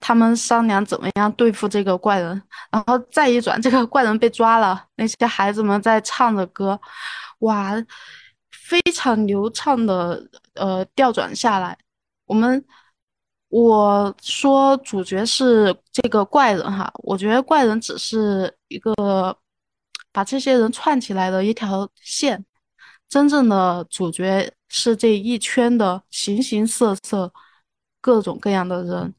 [0.00, 6.80] 他们商量怎么样对付这个怪人，然后再一转，这个怪人被抓了，那些孩子们在唱着歌，
[7.40, 7.74] 哇，
[8.50, 11.76] 非常流畅的呃调转下来。
[12.24, 12.64] 我们
[13.48, 18.94] 我说主角是这个怪人哈，我觉得怪人只是一个
[20.12, 22.44] 把这些人串起来的一条线。
[23.08, 27.32] 真正的主角是这一圈的形形色色、
[28.02, 29.14] 各种各样的人。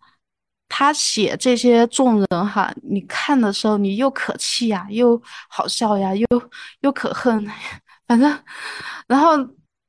[0.67, 6.27] 他写这些众人哈，你看的时候，你又可气呀，又好笑呀，又
[6.81, 7.43] 又可恨，
[8.05, 8.43] 反正，
[9.07, 9.31] 然后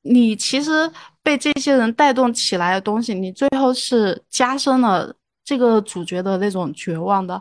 [0.03, 0.90] 你其实
[1.31, 5.14] 被这些人带动起来的东西，你最后是加深了
[5.45, 7.40] 这个主角的那种绝望的。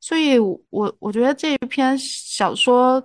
[0.00, 3.02] 所以，我我觉得这一篇小说。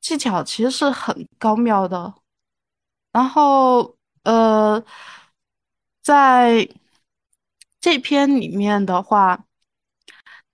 [0.00, 2.12] 技巧其实是很高妙的，
[3.12, 4.82] 然后呃，
[6.02, 6.68] 在
[7.80, 9.44] 这篇里面的话，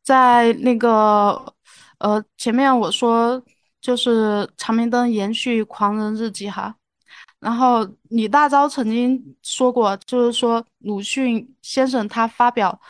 [0.02, 1.54] 在那个
[1.98, 3.42] 呃前面我说
[3.80, 6.76] 就是长明灯延续狂人日记哈，
[7.40, 12.80] 然后李大钊曾经说过，就是说鲁迅先生他发表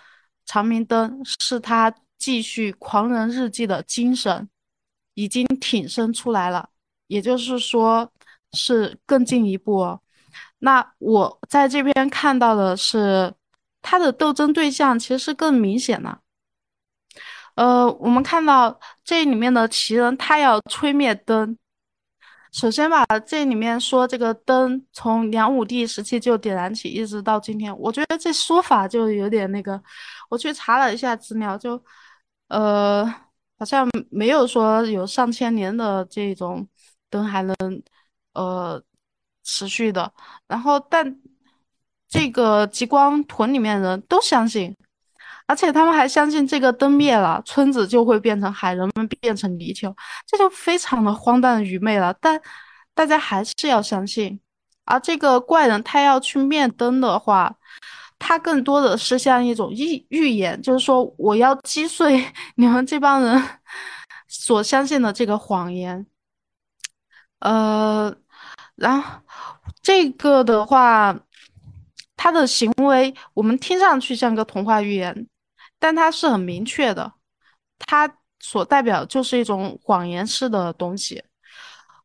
[0.45, 4.49] 长明灯是他继续狂人日记的精神。
[5.15, 6.71] 已经挺身出来了，
[7.09, 8.09] 也就是说
[8.53, 10.01] 是更进一步哦。
[10.61, 13.35] 那我在这边看到的是，
[13.83, 16.21] 他的斗争对象其实是更明显的。
[17.57, 21.59] 呃，我们看到这里面的奇人，他要吹灭灯。
[22.53, 29.83] 首先吧，这里面说这个灯从梁武帝时期就点燃起，一直到今天，我觉得这说法就有点那个。
[30.29, 31.83] 我去查了一下资料，就
[32.49, 33.13] 呃。
[33.61, 36.65] 好像没有说有上千年的这种
[37.11, 37.57] 灯还能
[38.33, 38.81] 呃
[39.43, 40.13] 持续的，
[40.47, 41.19] 然后但
[42.09, 44.73] 这个极光屯里面人都相信，
[45.49, 49.93] 而且他们还相信这个灯灭了，村子就会变成海，人们变成泥鳅，
[50.27, 52.15] 这就非常的荒诞愚昧了。
[52.21, 52.41] 但
[52.95, 54.39] 大家还是要相信，
[54.85, 57.57] 而这个怪人他要去灭灯的话。
[58.21, 62.21] 他更多的是像一种预预言，就是说我要击碎
[62.57, 63.41] 你们这帮人
[64.27, 66.05] 所相信的这个谎言。
[67.39, 68.13] 呃，
[68.75, 69.21] 然后
[69.81, 71.17] 这个的话，
[72.17, 75.29] 他的行为我们听上去像个童话寓言，
[75.79, 77.13] 但它是很明确的，
[77.79, 81.23] 它所代表就是一种谎言式的东西。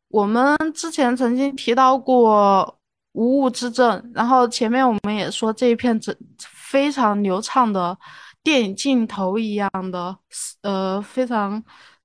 [0.08, 2.78] 我们之前曾经提到过
[3.12, 7.96] 无物之证，然后前面我们也说这一片整非常流畅的
[8.42, 10.16] 电影镜头一样的，
[10.62, 11.62] 呃，非常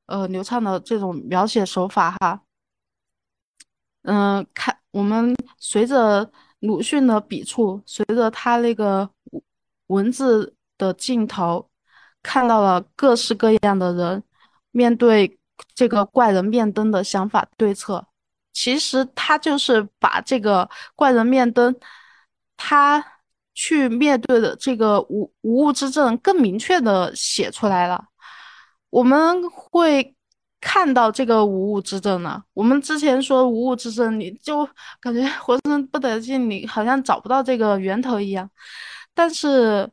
[0.08, 2.42] 呃流畅的这种描写手法哈。
[4.04, 9.10] 嗯，看我们随着鲁迅的笔触，随着他那个
[9.88, 11.70] 文字的镜头，
[12.24, 14.24] 看到了各式各样的人
[14.72, 15.38] 面对
[15.76, 18.08] 这个怪人面灯的想法对策。
[18.52, 21.76] 其实他就是把这个怪人面灯，
[22.58, 23.06] 他
[23.54, 28.06] 去面对的这个无无物之证更明确的写出来了。
[28.90, 30.16] 我们会。
[30.62, 32.44] 看到这个无物之证呢？
[32.54, 34.68] 我们之前说无物之证，你就
[35.00, 38.50] 感觉 浑身不得劲，你好像找不到这个源头一样。
[39.14, 39.90] 但是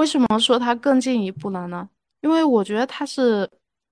[0.00, 1.86] 为什么说它更进一步了呢？
[2.22, 3.48] 因为我觉得它是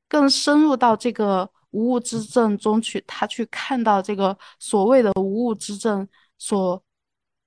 [0.09, 6.83] 更深入到这个无物之证中去，他去看到这个所谓的无物之证所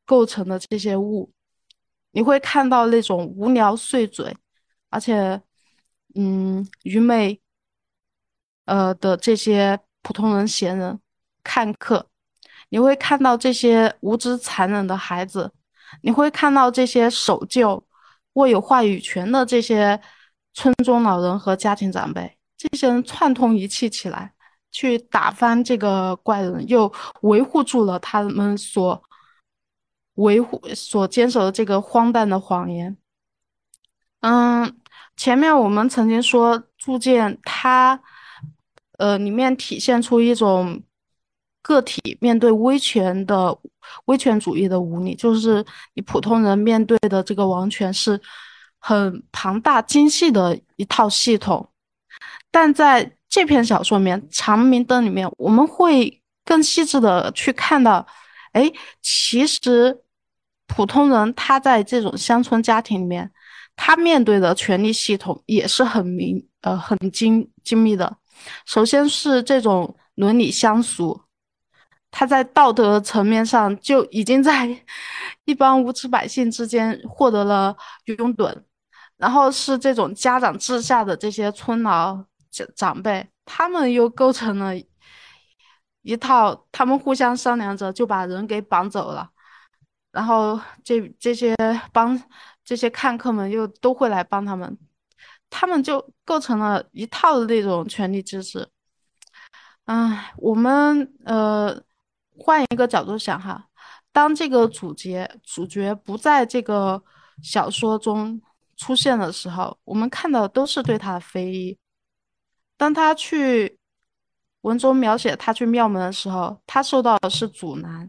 [0.06, 1.32] 构成的这些物，
[2.12, 4.38] 你会看到那种无聊碎嘴，
[4.90, 5.42] 而且
[6.14, 7.42] 嗯愚昧。
[8.66, 10.98] 呃的这些普通人、闲人、
[11.44, 12.08] 看客，
[12.70, 15.52] 你会看到这些无知残忍的孩子，
[16.04, 17.84] 你会看到这些守旧、
[18.34, 20.00] 握有话语权的这些
[20.54, 24.34] 村中老人和家庭长辈，这些人串通一气起来，
[24.72, 26.92] 去打翻这个怪人，又
[27.22, 29.02] 维护住了他们所
[30.16, 32.98] 维护、所坚守的这个荒诞的谎言。
[34.22, 34.78] 嗯，
[35.16, 38.02] 前面我们曾经说，铸剑它。
[38.98, 40.84] 呃，里面体现出一种
[41.62, 43.58] 个体面对威权的
[44.06, 48.20] 威权主义的无力，就是你普通人面对的这个王权是
[48.80, 51.70] 很庞大精细的一套系统。
[52.50, 58.06] 但在这篇小说里面，《长明灯》里面，我们会更细致的去看到，
[58.52, 58.70] 哎，
[59.02, 60.02] 其实
[60.68, 63.32] 普通人他在这种乡村家庭里面，
[63.76, 68.18] 他面对的权力系统也是很明呃很精精密的。
[68.66, 71.22] 首先是这种伦理相俗，
[72.12, 74.68] 他在道德层面上就已经在
[75.46, 78.56] 一帮无知百姓之间获得了拥趸，
[79.18, 84.74] 然后是这种家长治下的这些村老长长辈，他们又构成了
[86.04, 89.30] 一套，他们互相商量着就把人给绑走了，
[90.12, 91.56] 然后这这些
[91.94, 92.22] 帮
[92.66, 94.78] 这些看客们又都会来帮他们。
[95.54, 98.70] 他们就构成了一套的那种权力机制。
[99.84, 101.78] 唉，我们呃
[102.42, 103.68] 换一个角度想哈，
[104.12, 107.02] 当这个主角主角不在这个
[107.42, 108.42] 小说中
[108.76, 111.78] 出现的时候，我们看到的都是对他的非议。
[112.78, 113.78] 当他去
[114.62, 118.08] 文中描写他去庙门的时候，他受到的是阻拦；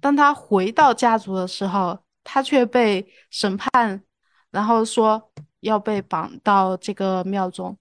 [0.00, 4.02] 当他回到家族的时候，他却被审判，
[4.50, 5.30] 然后说。
[5.60, 7.76] 要被绑到这个庙中，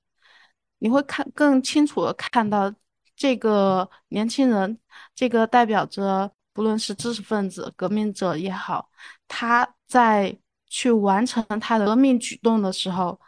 [0.80, 2.74] 你会看更清楚的看到
[3.18, 4.80] 这个年轻人，
[5.16, 8.90] 这个代表着不论是知识分子、革命者也好，
[9.28, 13.20] 他在去完成他的革命举动的时候，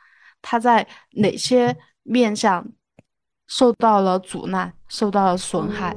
[0.41, 2.65] 他在哪些面向
[3.47, 5.95] 受到了阻难、受到了损害。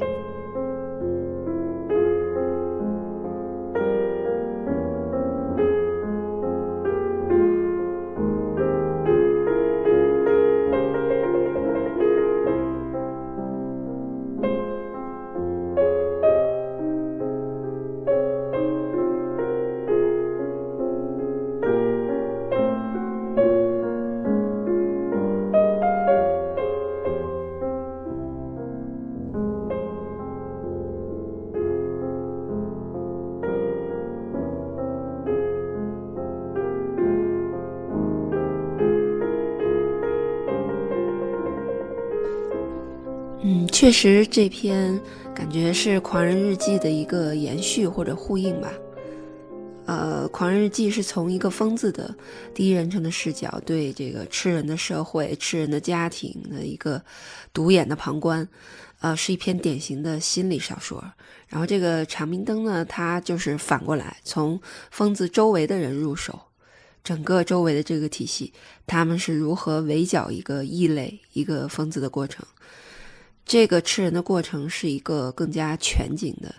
[43.83, 44.97] 确实，这篇
[45.35, 48.73] 感觉是《狂人日记》的一个延续或者呼应吧。
[49.87, 52.15] 呃，《狂人日记》是从一个疯子的
[52.55, 57.03] 第一人称的视角，对这个吃人的社会、吃人的家庭的一个
[57.53, 58.49] 独眼的旁观。
[59.01, 61.03] 呃，是一篇典型的心理小说。
[61.49, 64.61] 然后这个《长明灯》呢，它就是反过来，从
[64.93, 66.39] 疯子周围的人入手，
[67.03, 68.53] 整个周围的这个体系，
[68.87, 72.47] 他们是如何围剿一个异类、一个疯子的过程。
[73.45, 76.55] 这个吃人的过程是一个更加全景的、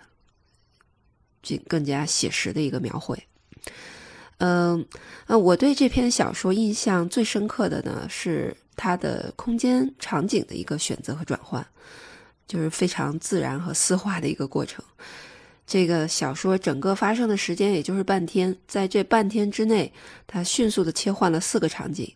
[1.42, 3.18] 这更加写实的一个描绘。
[4.38, 4.86] 嗯，
[5.28, 11.66] 呃，我对这篇小说印象最深刻的呢，是它的空间场景的一个选择和转换，
[12.46, 14.84] 就是非常自然和丝滑的一个过程。
[15.66, 19.94] 这个小说整个发生的时间也就是半天，在这半天之内，
[20.28, 22.14] 它迅速的切换了四个场景，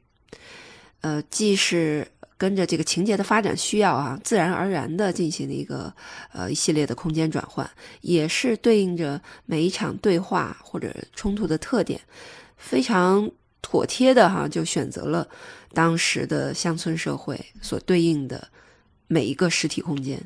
[1.00, 2.06] 呃，既是
[2.38, 5.94] 跟着这个情节的发展需要啊，自然而然的进行了一个
[6.32, 7.70] 呃一系列的空间转换，
[8.02, 12.00] 也是对应着每一场对话或者冲突的特点，
[12.58, 13.30] 非常
[13.62, 15.28] 妥帖的哈，就选择了
[15.74, 18.48] 当时的乡村社会所对应的
[19.08, 20.22] 每一个实体空间。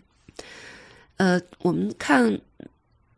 [1.17, 2.39] 呃，我们看。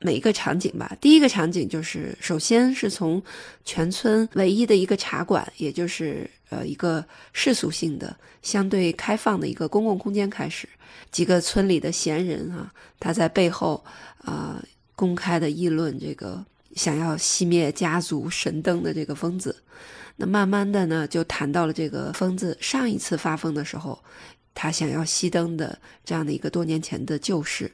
[0.04, 3.24] 每一个场景吧，第一个场景就是首先是从
[3.64, 10.68] 全村唯一的一个茶馆，也就是呃一个世俗性的、相对开放的一个公共空间开始。
[11.10, 13.82] 几个村里的闲人啊，他在背后
[14.18, 14.62] 啊
[14.94, 16.46] 公开的议论这个
[16.76, 19.56] 想要熄灭家族神灯的这个疯子。
[20.18, 23.98] 那慢慢的呢，就谈到了这个疯子上一次发疯的时候，
[24.54, 27.72] 他想要熄灯的这样的一个多年前的旧事。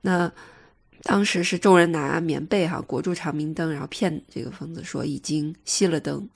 [0.00, 0.32] 那。
[1.06, 6.28] 当时是众人拿棉被哈裹住长明灯，然后骗这个疯子说已经熄了灯。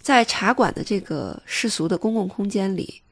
[0.00, 3.02] 在茶馆的这个世俗的公共空间里，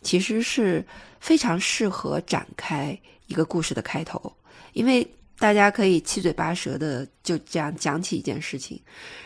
[0.00, 0.82] 其实是
[1.20, 4.34] 非常适合展开一个故事的开头，
[4.72, 5.06] 因为
[5.38, 8.80] 大家可以七嘴八舌的就这样讲起一件事情，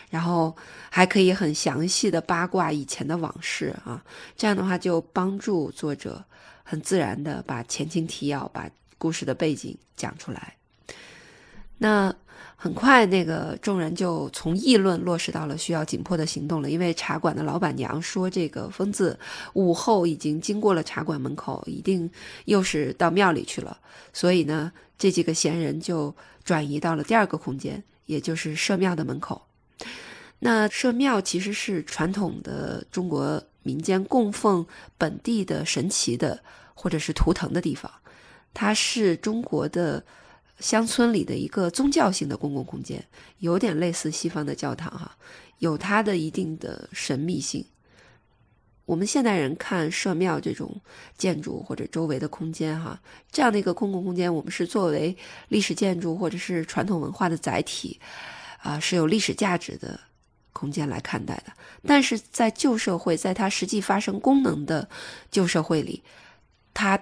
[0.09, 0.53] 然后
[0.89, 4.03] 还可以很详细的八卦以前的往事啊，
[4.35, 6.21] 这样的话就帮助作者
[6.63, 8.69] 很自然的把前情提要把。
[8.99, 10.55] 故事的背景讲出来，
[11.79, 12.13] 那
[12.55, 16.69] 很快，那个众人就从议论落实到了需要紧迫的行动了。
[16.69, 19.17] 因为茶馆的老板娘说，这个疯子
[19.53, 22.11] 午后已经经过了茶馆门口，一定
[22.43, 23.79] 又是到庙里去了。
[24.11, 29.41] 所以呢，这几个闲人就转移到了第二个空间，也就是社庙的门口。
[30.39, 36.41] 那社庙其实是传统的中国民间供奉本地的神奇的
[36.73, 37.89] 或者是图腾的地方。
[38.53, 40.03] 它是中国的
[40.59, 43.01] 乡村里的一个宗教性的公共空间，
[43.37, 45.15] 有点类似西方的教堂哈，
[45.59, 47.63] 有它的一定的神秘性。
[48.85, 50.81] 我们现代人看社庙这种
[51.15, 52.99] 建筑或者周围的空间哈，
[53.31, 55.15] 这样的一个公共空间，我们是作为
[55.49, 57.99] 历史建筑或者是传统文化的载体
[58.61, 59.97] 啊，是有历史价值的
[60.51, 61.53] 空间来看待的。
[61.85, 64.89] 但是在旧社会，在它实际发生功能的
[65.31, 66.03] 旧社会里，
[66.73, 66.99] 它。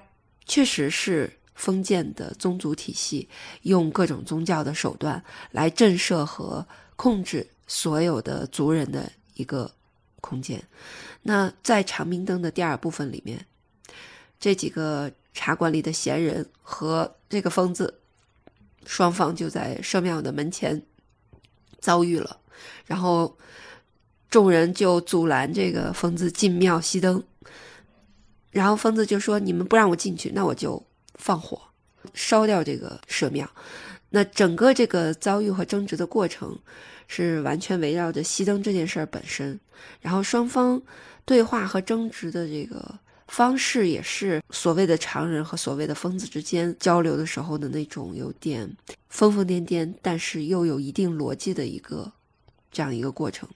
[0.49, 3.27] 确实是封建的宗族体系
[3.63, 9.69] 用各种宗教的手段来震慑和控制所有的族人的一个
[10.21, 10.63] 空间。
[11.23, 13.45] 那在长明灯的第二部分里面，
[14.39, 17.99] 这几个茶馆里的闲人和这个疯子
[18.85, 20.81] 双方就在社庙的门前
[21.79, 22.39] 遭遇了，
[22.85, 23.35] 然后
[24.29, 27.23] 众人就阻拦这个疯子进庙熄灯。
[28.51, 30.81] 然后疯子就说：“你们不让我进去，那我就
[31.17, 31.61] 放火
[32.13, 33.49] 烧掉这个社庙。”
[34.09, 36.57] 那整个这个遭遇和争执的过程
[37.07, 39.59] 是完全围绕着熄灯这件事儿本身。
[39.99, 40.81] 然后双方
[41.25, 42.97] 对话和争执的这个
[43.27, 48.71] 方式，也是所谓的常人和所谓的疯子之间交流的时候的那种有点
[49.09, 52.09] 疯疯癫癫，但是又有一定逻辑的一个
[52.71, 53.49] 这样一个过程。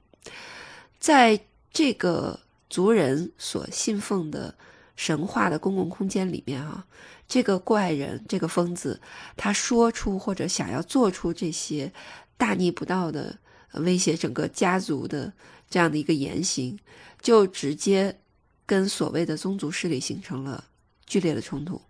[0.99, 1.39] 在
[1.71, 2.37] 这个
[2.69, 4.53] 族人所信奉的。
[4.97, 6.85] 神话的公共空间里面啊，
[7.31, 8.99] 这个怪人，这个疯子，
[9.37, 11.89] 他说出或者想要做出这些
[12.35, 13.39] 大逆不道的、
[13.75, 15.31] 威胁整个家族的
[15.69, 16.77] 这样的一个言行，
[17.21, 18.19] 就直接
[18.65, 20.65] 跟所谓的宗族势力形成了
[21.05, 21.81] 剧烈的冲突，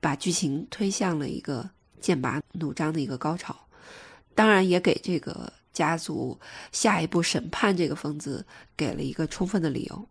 [0.00, 1.70] 把剧情推向了一个
[2.00, 3.56] 剑拔弩张的一个高潮。
[4.34, 6.36] 当然，也给这个家族
[6.72, 8.44] 下一步审判这个疯子
[8.76, 10.08] 给了一个充分的理由。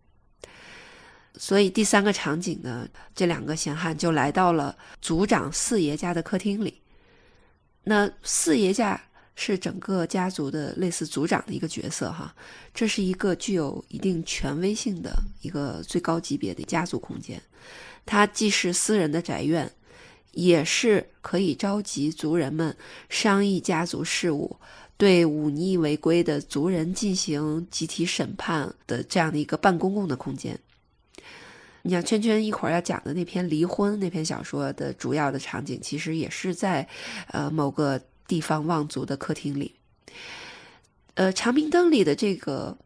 [1.35, 6.79] 所以第三个场景呢，这两个闲汉就来到了族长四爷家的客厅里。
[7.83, 9.01] 那四爷家
[9.35, 12.33] 是整个家族的类似族长的一个角色哈，
[12.73, 15.11] 这是一个具有一定权威性的
[15.41, 17.41] 一个最高级别的家族空间。
[18.05, 19.69] 它既是私人的宅院，
[20.33, 22.75] 也是可以召集族人们
[23.09, 24.55] 商议家族事务、
[24.97, 30.57] 对忤逆违规的族人进行集体审判的这样的一个半公共的空间。
[31.83, 36.87] 你像圈圈一会儿要讲的那篇离婚那篇小说的主要的场景，其实也是在，
[37.27, 39.75] 呃某个地方望族的客厅里。
[41.15, 42.77] 呃，长明灯里的这个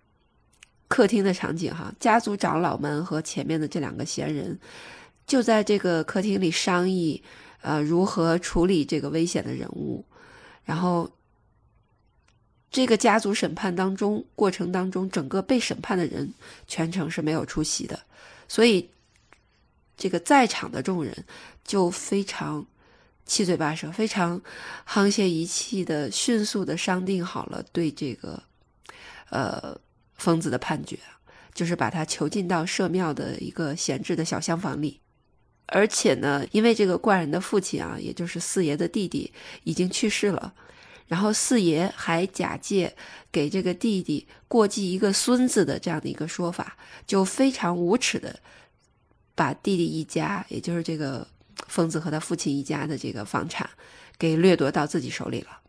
[0.88, 4.60] 客厅的场景，哈，家族长老们和前面的这两个闲人
[5.28, 7.22] 就在这个客厅里商议，
[7.62, 10.04] 呃，如何处理这个危险的人物。
[10.66, 11.10] 然后
[12.72, 16.34] 这个家族审判当中过程当中，整个被审判的人
[16.66, 17.98] 全程是没有出席的，
[18.48, 18.90] 所以
[19.96, 21.26] 这个在场的众人
[21.64, 22.66] 就非常
[23.26, 24.42] 七嘴八舌，非常
[24.88, 28.42] 沆瀣一气的，迅速的商定好了对这个
[29.30, 29.78] 呃
[30.16, 30.98] 疯子的判决，
[31.54, 35.02] 就是把他囚禁到社庙的一个闲置的小厢房里。
[35.66, 39.34] 而且呢，因为这个怪人的父亲啊，也就是四爷的弟弟
[39.66, 40.54] 已经去世了，
[41.08, 42.96] 然后四爷还假借
[43.32, 48.40] 给这个弟弟过继一个孙子的这样的一个说法，就非常无耻的
[49.34, 51.28] 把弟弟一家，也就是这个
[51.68, 53.70] 疯子和他父亲一家的这个房产
[54.18, 55.62] 给掠夺到自己手里了。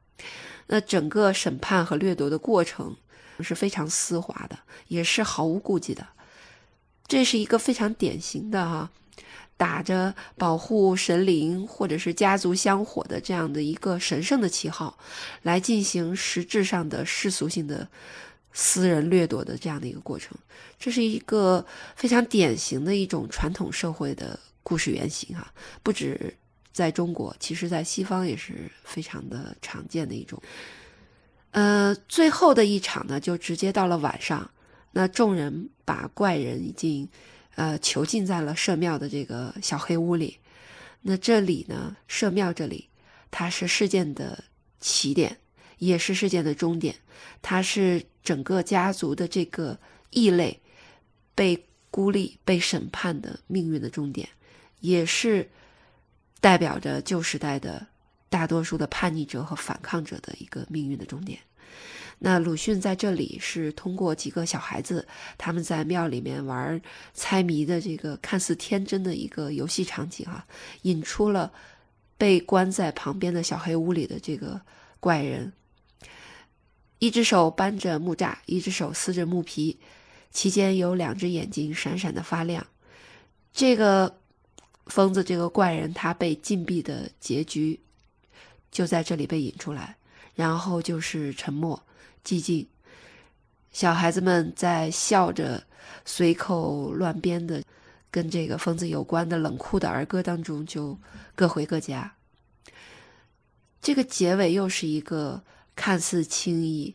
[0.67, 2.97] 那整个审判和掠夺的过程
[3.41, 4.59] 是非常丝滑的，
[4.89, 6.07] 也是毫无顾忌的。
[7.07, 8.91] 这是一个非常典型的哈。
[9.59, 14.97] 打着保护神灵或者是家族香火的这样的一个神圣的旗号，
[15.43, 17.87] 来进行实质上的世俗性的
[18.53, 20.39] 私人掠夺的这样的一个过程，
[20.79, 25.53] 这是一个非常典型的一种传统社会的故事原型哈。
[25.83, 26.33] 不止
[26.73, 30.41] 在中国，其实在西方也是非常的常见的一种。
[31.51, 34.49] 呃，最后的一场呢，就直接到了晚上，
[34.93, 37.09] 那众人把怪人已经。
[37.59, 40.39] 呃，囚禁在了社庙的这个小黑屋里。
[41.03, 42.89] 那这里呢，社庙这里，
[43.33, 44.45] 它是事件的
[44.79, 45.39] 起点，
[45.79, 46.95] 也是事件的终点。
[47.43, 49.77] 它是整个家族的这个
[50.11, 50.61] 异类
[51.35, 54.29] 被孤立、被审判的命运的终点，
[54.79, 55.51] 也是
[56.41, 57.85] 代表着旧时代的
[58.29, 61.41] 大多数的叛逆者和反抗者的一个命运的终点。
[62.21, 65.07] 那鲁迅在这里是通过几个小孩子
[65.37, 66.81] 他们在庙里面玩
[67.15, 70.45] 猜谜的这个看似天真的一个游戏场景啊，
[70.83, 71.53] 引出了
[72.17, 74.61] 被关在旁边的小黑屋里的这个
[74.99, 75.53] 怪人，
[76.99, 79.79] 一只手搬着木栅，一只手撕着木皮，
[80.33, 82.67] 期间有两只眼睛闪闪的发亮。
[83.53, 84.19] 这个
[84.87, 87.79] 疯子，这个怪人，他被禁闭的结局
[88.73, 89.97] 就在这里被引出来，
[90.35, 91.81] 然后就是沉默。
[92.25, 92.67] 寂静，
[93.71, 95.63] 小孩子们在笑着
[96.05, 97.63] 随口乱编的
[98.11, 100.99] 跟这个疯子有关的冷酷的儿歌当中，就
[101.35, 102.15] 各回各家。
[103.81, 105.43] 这个结尾又是一个
[105.77, 106.95] 看似轻易，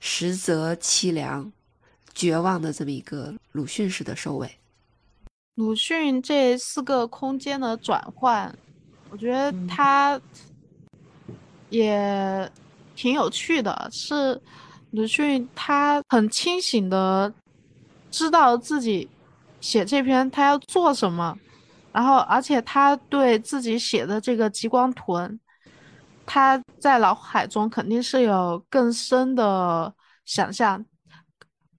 [0.00, 1.52] 实则凄凉、
[2.14, 4.58] 绝望的这么一个鲁迅式的收尾。
[5.56, 8.56] 鲁迅这四个空间的转换，
[9.10, 10.18] 我觉得他
[11.68, 12.50] 也
[13.02, 14.40] 挺有趣的，是。
[14.92, 17.32] 鲁迅他很清醒的
[18.10, 19.08] 知道自己
[19.58, 21.36] 写这篇他要做什么，
[21.92, 25.40] 然后而且他对自己写的这个极光屯，
[26.26, 29.92] 他在脑海中肯定是有更深的
[30.26, 30.84] 想象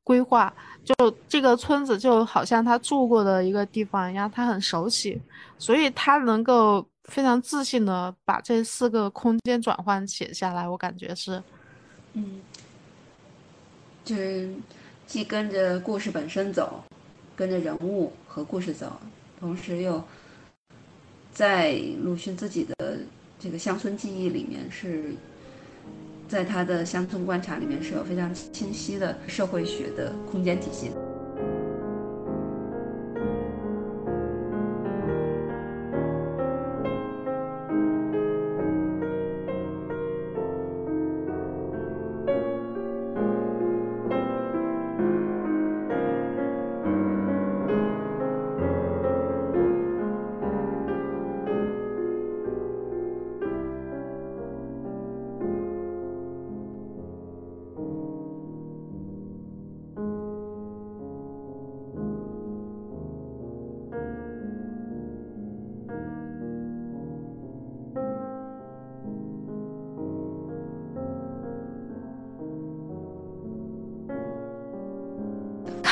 [0.04, 0.52] 规划，
[0.84, 0.94] 就
[1.30, 5.22] 这个村子就好像他住过的一个地方一样，他很熟悉，
[5.60, 11.42] 所以他能够非常自信的把这四个空间转换写下来，我感觉是，
[12.14, 12.42] 嗯。
[14.04, 14.52] 就是
[15.06, 16.84] 既跟着故事本身走，
[17.36, 18.92] 跟着人物和故事走，
[19.40, 20.04] 同时又
[21.32, 22.98] 在鲁迅自己的
[23.40, 25.14] 这个乡村记忆里面，是
[26.28, 30.92] 在他的乡村观察里面是有非常清晰的社会学的空间体系。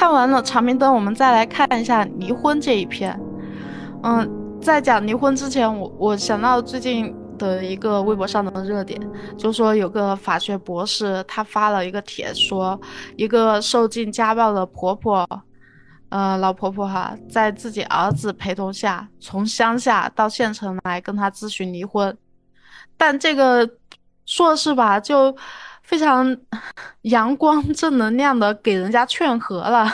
[0.02, 3.16] 看完了长明灯，我们再来看一下离婚这一篇。
[4.02, 9.00] 嗯，在讲离婚之前，我我想到最近的一个微博上的热点，
[9.38, 12.82] 就说有个法学博士他发了一个帖，说
[13.16, 15.24] 一个受尽家暴的婆婆，
[16.10, 22.18] 呃，老婆婆哈，在自己儿子陪同下，从乡下到县城来跟他咨询离婚，
[22.98, 23.70] 但这个
[24.26, 25.38] 硕士吧，就。
[25.92, 26.26] 非常
[27.04, 29.86] 阳光正能量的给人家劝和了，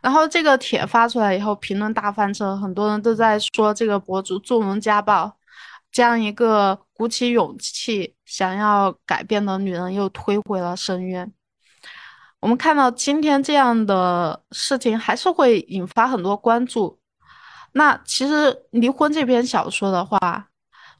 [0.00, 5.36] 然后这个帖发出来以后，评论大翻车，很多人都在说这个博主纵容家暴，
[5.90, 11.32] 这样一个鼓起勇气想要改变的女人又推回了深渊。
[12.38, 17.00] 我们看到今天这样的事情还是会引发很多关注。
[17.72, 20.46] 那其实离婚这篇小说的话，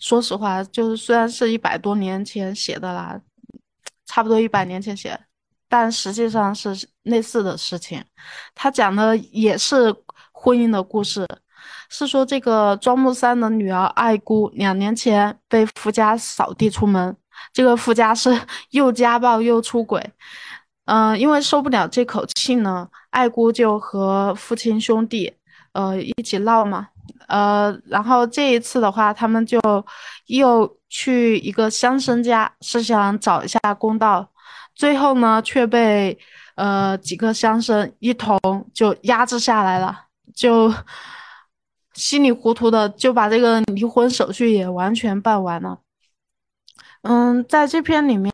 [0.01, 3.20] 说实话，就是虽然是一百多年前写的啦，
[4.07, 5.18] 差不多一百年前写，
[5.68, 8.05] 但实际上是类似的事情。
[8.55, 9.94] 他讲的也是
[10.32, 11.26] 婚姻的故事。
[11.88, 17.16] 是说这个庄木三的女儿爱姑两年前被夫家扫地出门，
[17.52, 18.38] 这个夫家是
[18.70, 20.02] 又家暴又出轨，
[20.86, 25.32] 嗯，因为受不了这口气呢，爱姑就和父亲兄弟
[25.72, 26.88] 呃一起闹嘛，
[27.28, 29.60] 呃，然后这一次的话，他们就
[30.26, 34.28] 又去一个乡绅家，是想找一下公道，
[34.74, 36.18] 最后呢却被
[36.56, 38.38] 呃几个乡绅一同
[38.72, 40.72] 就压制下来了，就。
[41.96, 45.78] 稀里糊涂的就把这个离婚手续也完全办完了。
[47.02, 48.32] 嗯，在这篇里面，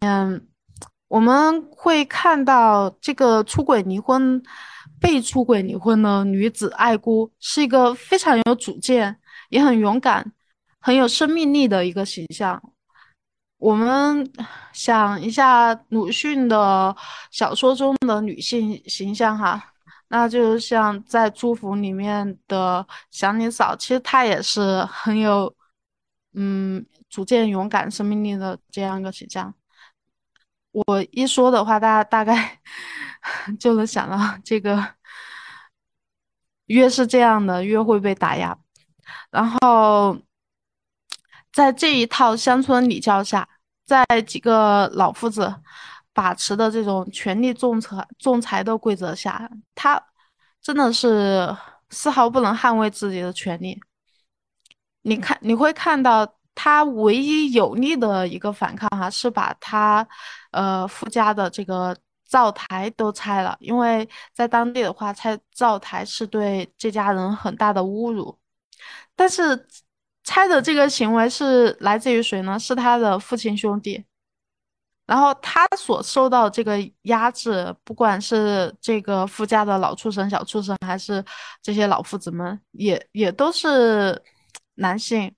[1.08, 4.42] 我们会看到这个出轨离婚、
[5.00, 10.32] 被出轨离婚的女子爱姑是一个非常有主见、也很勇敢、
[10.80, 12.62] 很有生命力的一个形象。
[13.56, 14.30] 我们
[14.72, 16.94] 想一下鲁迅的
[17.30, 19.62] 小说中的女性形象，哈。
[20.08, 25.54] 那就像在《祝福》里面的祥林嫂，其实她也是很有，
[26.34, 29.54] 嗯，主见、勇敢、生命力的这样一个形象。
[30.72, 32.60] 我一说的话，大家大概
[33.58, 34.94] 就能想到，这个
[36.66, 38.56] 越是这样的，越会被打压。
[39.30, 40.18] 然后，
[41.52, 43.48] 在这一套乡村礼教下，
[43.86, 45.62] 在几个老夫子。
[46.12, 50.02] 把持的这种权力仲裁仲裁的规则下，他
[50.60, 51.56] 真的是
[51.90, 53.80] 丝毫不能捍卫自己的权利。
[55.02, 60.06] 你看，你会看到他唯一有力的一个反抗哈，是把他
[60.50, 61.96] 呃夫家的这个
[62.30, 68.38] 灶台都拆了，因为在当地的话，拆灶台是对这家人很大的侮辱。
[69.16, 69.66] 但是
[70.22, 72.58] 拆的这个行为是来自于谁呢？
[72.58, 74.04] 是他的父亲兄弟。
[75.06, 81.24] 然后他所受到这个压制，不管是这个夫家的老畜生、小畜生，还是
[81.60, 84.22] 这些老夫子们，也也都是
[84.76, 85.34] 男性，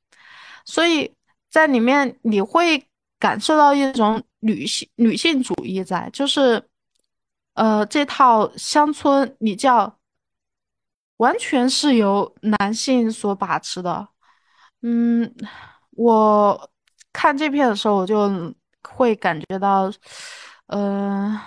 [0.66, 1.10] 所以
[1.50, 2.86] 在里面你会
[3.18, 6.62] 感受到一种女性女性主义在，就是，
[7.54, 9.98] 呃，这套乡村礼教
[11.18, 14.08] 完全是由男性所把持的。
[14.82, 15.34] 嗯，
[15.90, 16.70] 我
[17.12, 18.54] 看这篇的时候，我就。
[18.84, 19.90] 会感觉到，
[20.66, 21.40] 呃，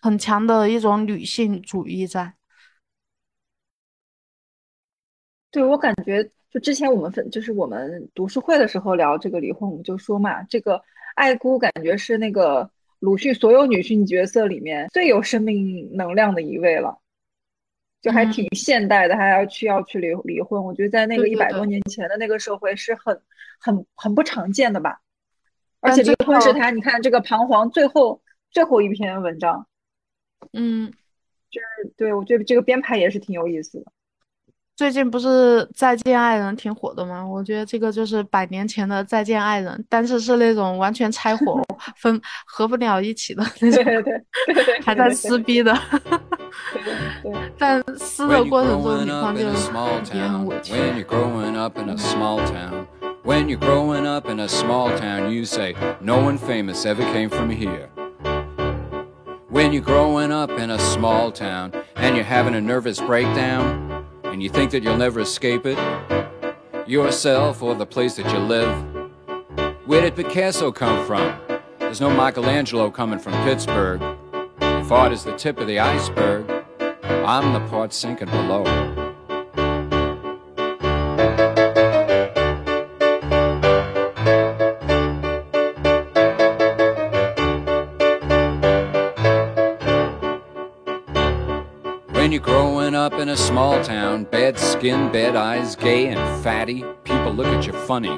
[0.00, 2.34] 很强的一种女性主义在。
[5.50, 10.82] 对我感觉，就之前我们分，就是我们读书会的时候聊这个离婚，我们就说嘛，这个
[11.16, 12.68] 爱姑感觉是那个
[13.00, 16.98] 鲁迅所有女性角色里面最有生命能量的一位了，
[18.02, 20.64] 就还挺现代的，还要去要去离离婚。
[20.64, 23.20] 我觉得在那个一百多年前的那个社会是很
[23.60, 25.00] 很很不常见的吧。
[25.80, 28.20] 而且离婚是他，你看这个彷徨最后
[28.50, 29.66] 最后一篇文章，
[30.52, 30.92] 嗯，
[31.50, 33.92] 就是对我觉得这个编排也是挺有意思的。
[34.78, 35.26] 最近不是
[35.74, 37.26] 《再见爱人》挺火的吗？
[37.26, 41.60] 我觉得这个就是百年前的《再见爱人》，但是是那种完全拆伙
[41.96, 44.02] 分合不了一起的那种，对对
[44.54, 45.76] 对，还在撕逼的。
[45.90, 47.52] 对对对。
[47.58, 49.42] 但撕的过程中，女方就
[50.16, 50.72] 也很委屈。
[50.74, 51.90] When you're growing up in
[54.38, 57.88] a small town, you say, No one famous ever came from here.
[59.50, 63.97] When you're growing up in a small town and you're having a nervous breakdown
[64.32, 65.78] and you think that you'll never escape it,
[66.86, 68.84] yourself or the place that you live,
[69.86, 71.38] where did Picasso come from?
[71.78, 74.02] There's no Michelangelo coming from Pittsburgh.
[74.60, 76.44] If art is the tip of the iceberg,
[77.02, 78.64] I'm the part sinking below.
[93.12, 97.66] Up in a small town, bad skin, bad eyes, gay and fatty, people look at
[97.66, 98.14] you funny.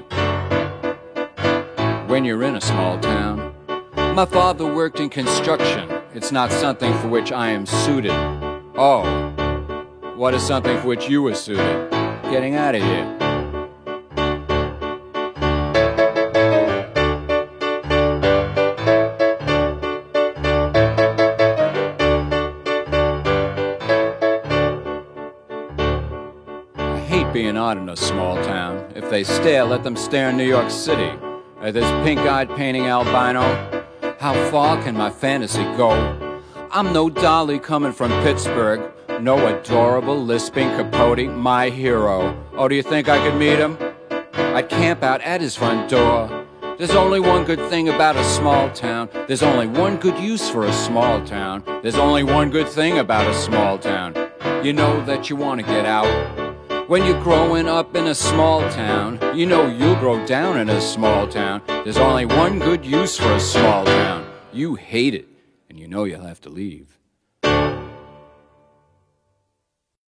[2.09, 3.55] When you're in a small town,
[4.16, 5.88] my father worked in construction.
[6.12, 8.11] It's not something for which I am suited.
[8.74, 9.05] Oh,
[10.16, 11.91] what is something for which you are suited?
[12.22, 13.20] Getting out of here.
[27.91, 28.93] A small town.
[28.95, 31.11] If they stare, let them stare in New York City.
[31.61, 33.43] Uh, at this pink eyed painting albino,
[34.20, 35.91] how far can my fantasy go?
[36.70, 42.41] I'm no dolly coming from Pittsburgh, no adorable lisping Capote, my hero.
[42.53, 43.76] Oh, do you think I could meet him?
[44.32, 46.47] I'd camp out at his front door.
[46.78, 49.09] There's only one good thing about a small town.
[49.26, 51.64] There's only one good use for a small town.
[51.82, 54.14] There's only one good thing about a small town.
[54.64, 56.49] You know that you want to get out.
[56.91, 60.80] When you're growing up in a small town, you know you'll grow down in a
[60.80, 61.62] small town.
[61.68, 64.28] There's only one good use for a small town.
[64.53, 65.28] You hate it,
[65.68, 66.99] and you know you'll have to leave.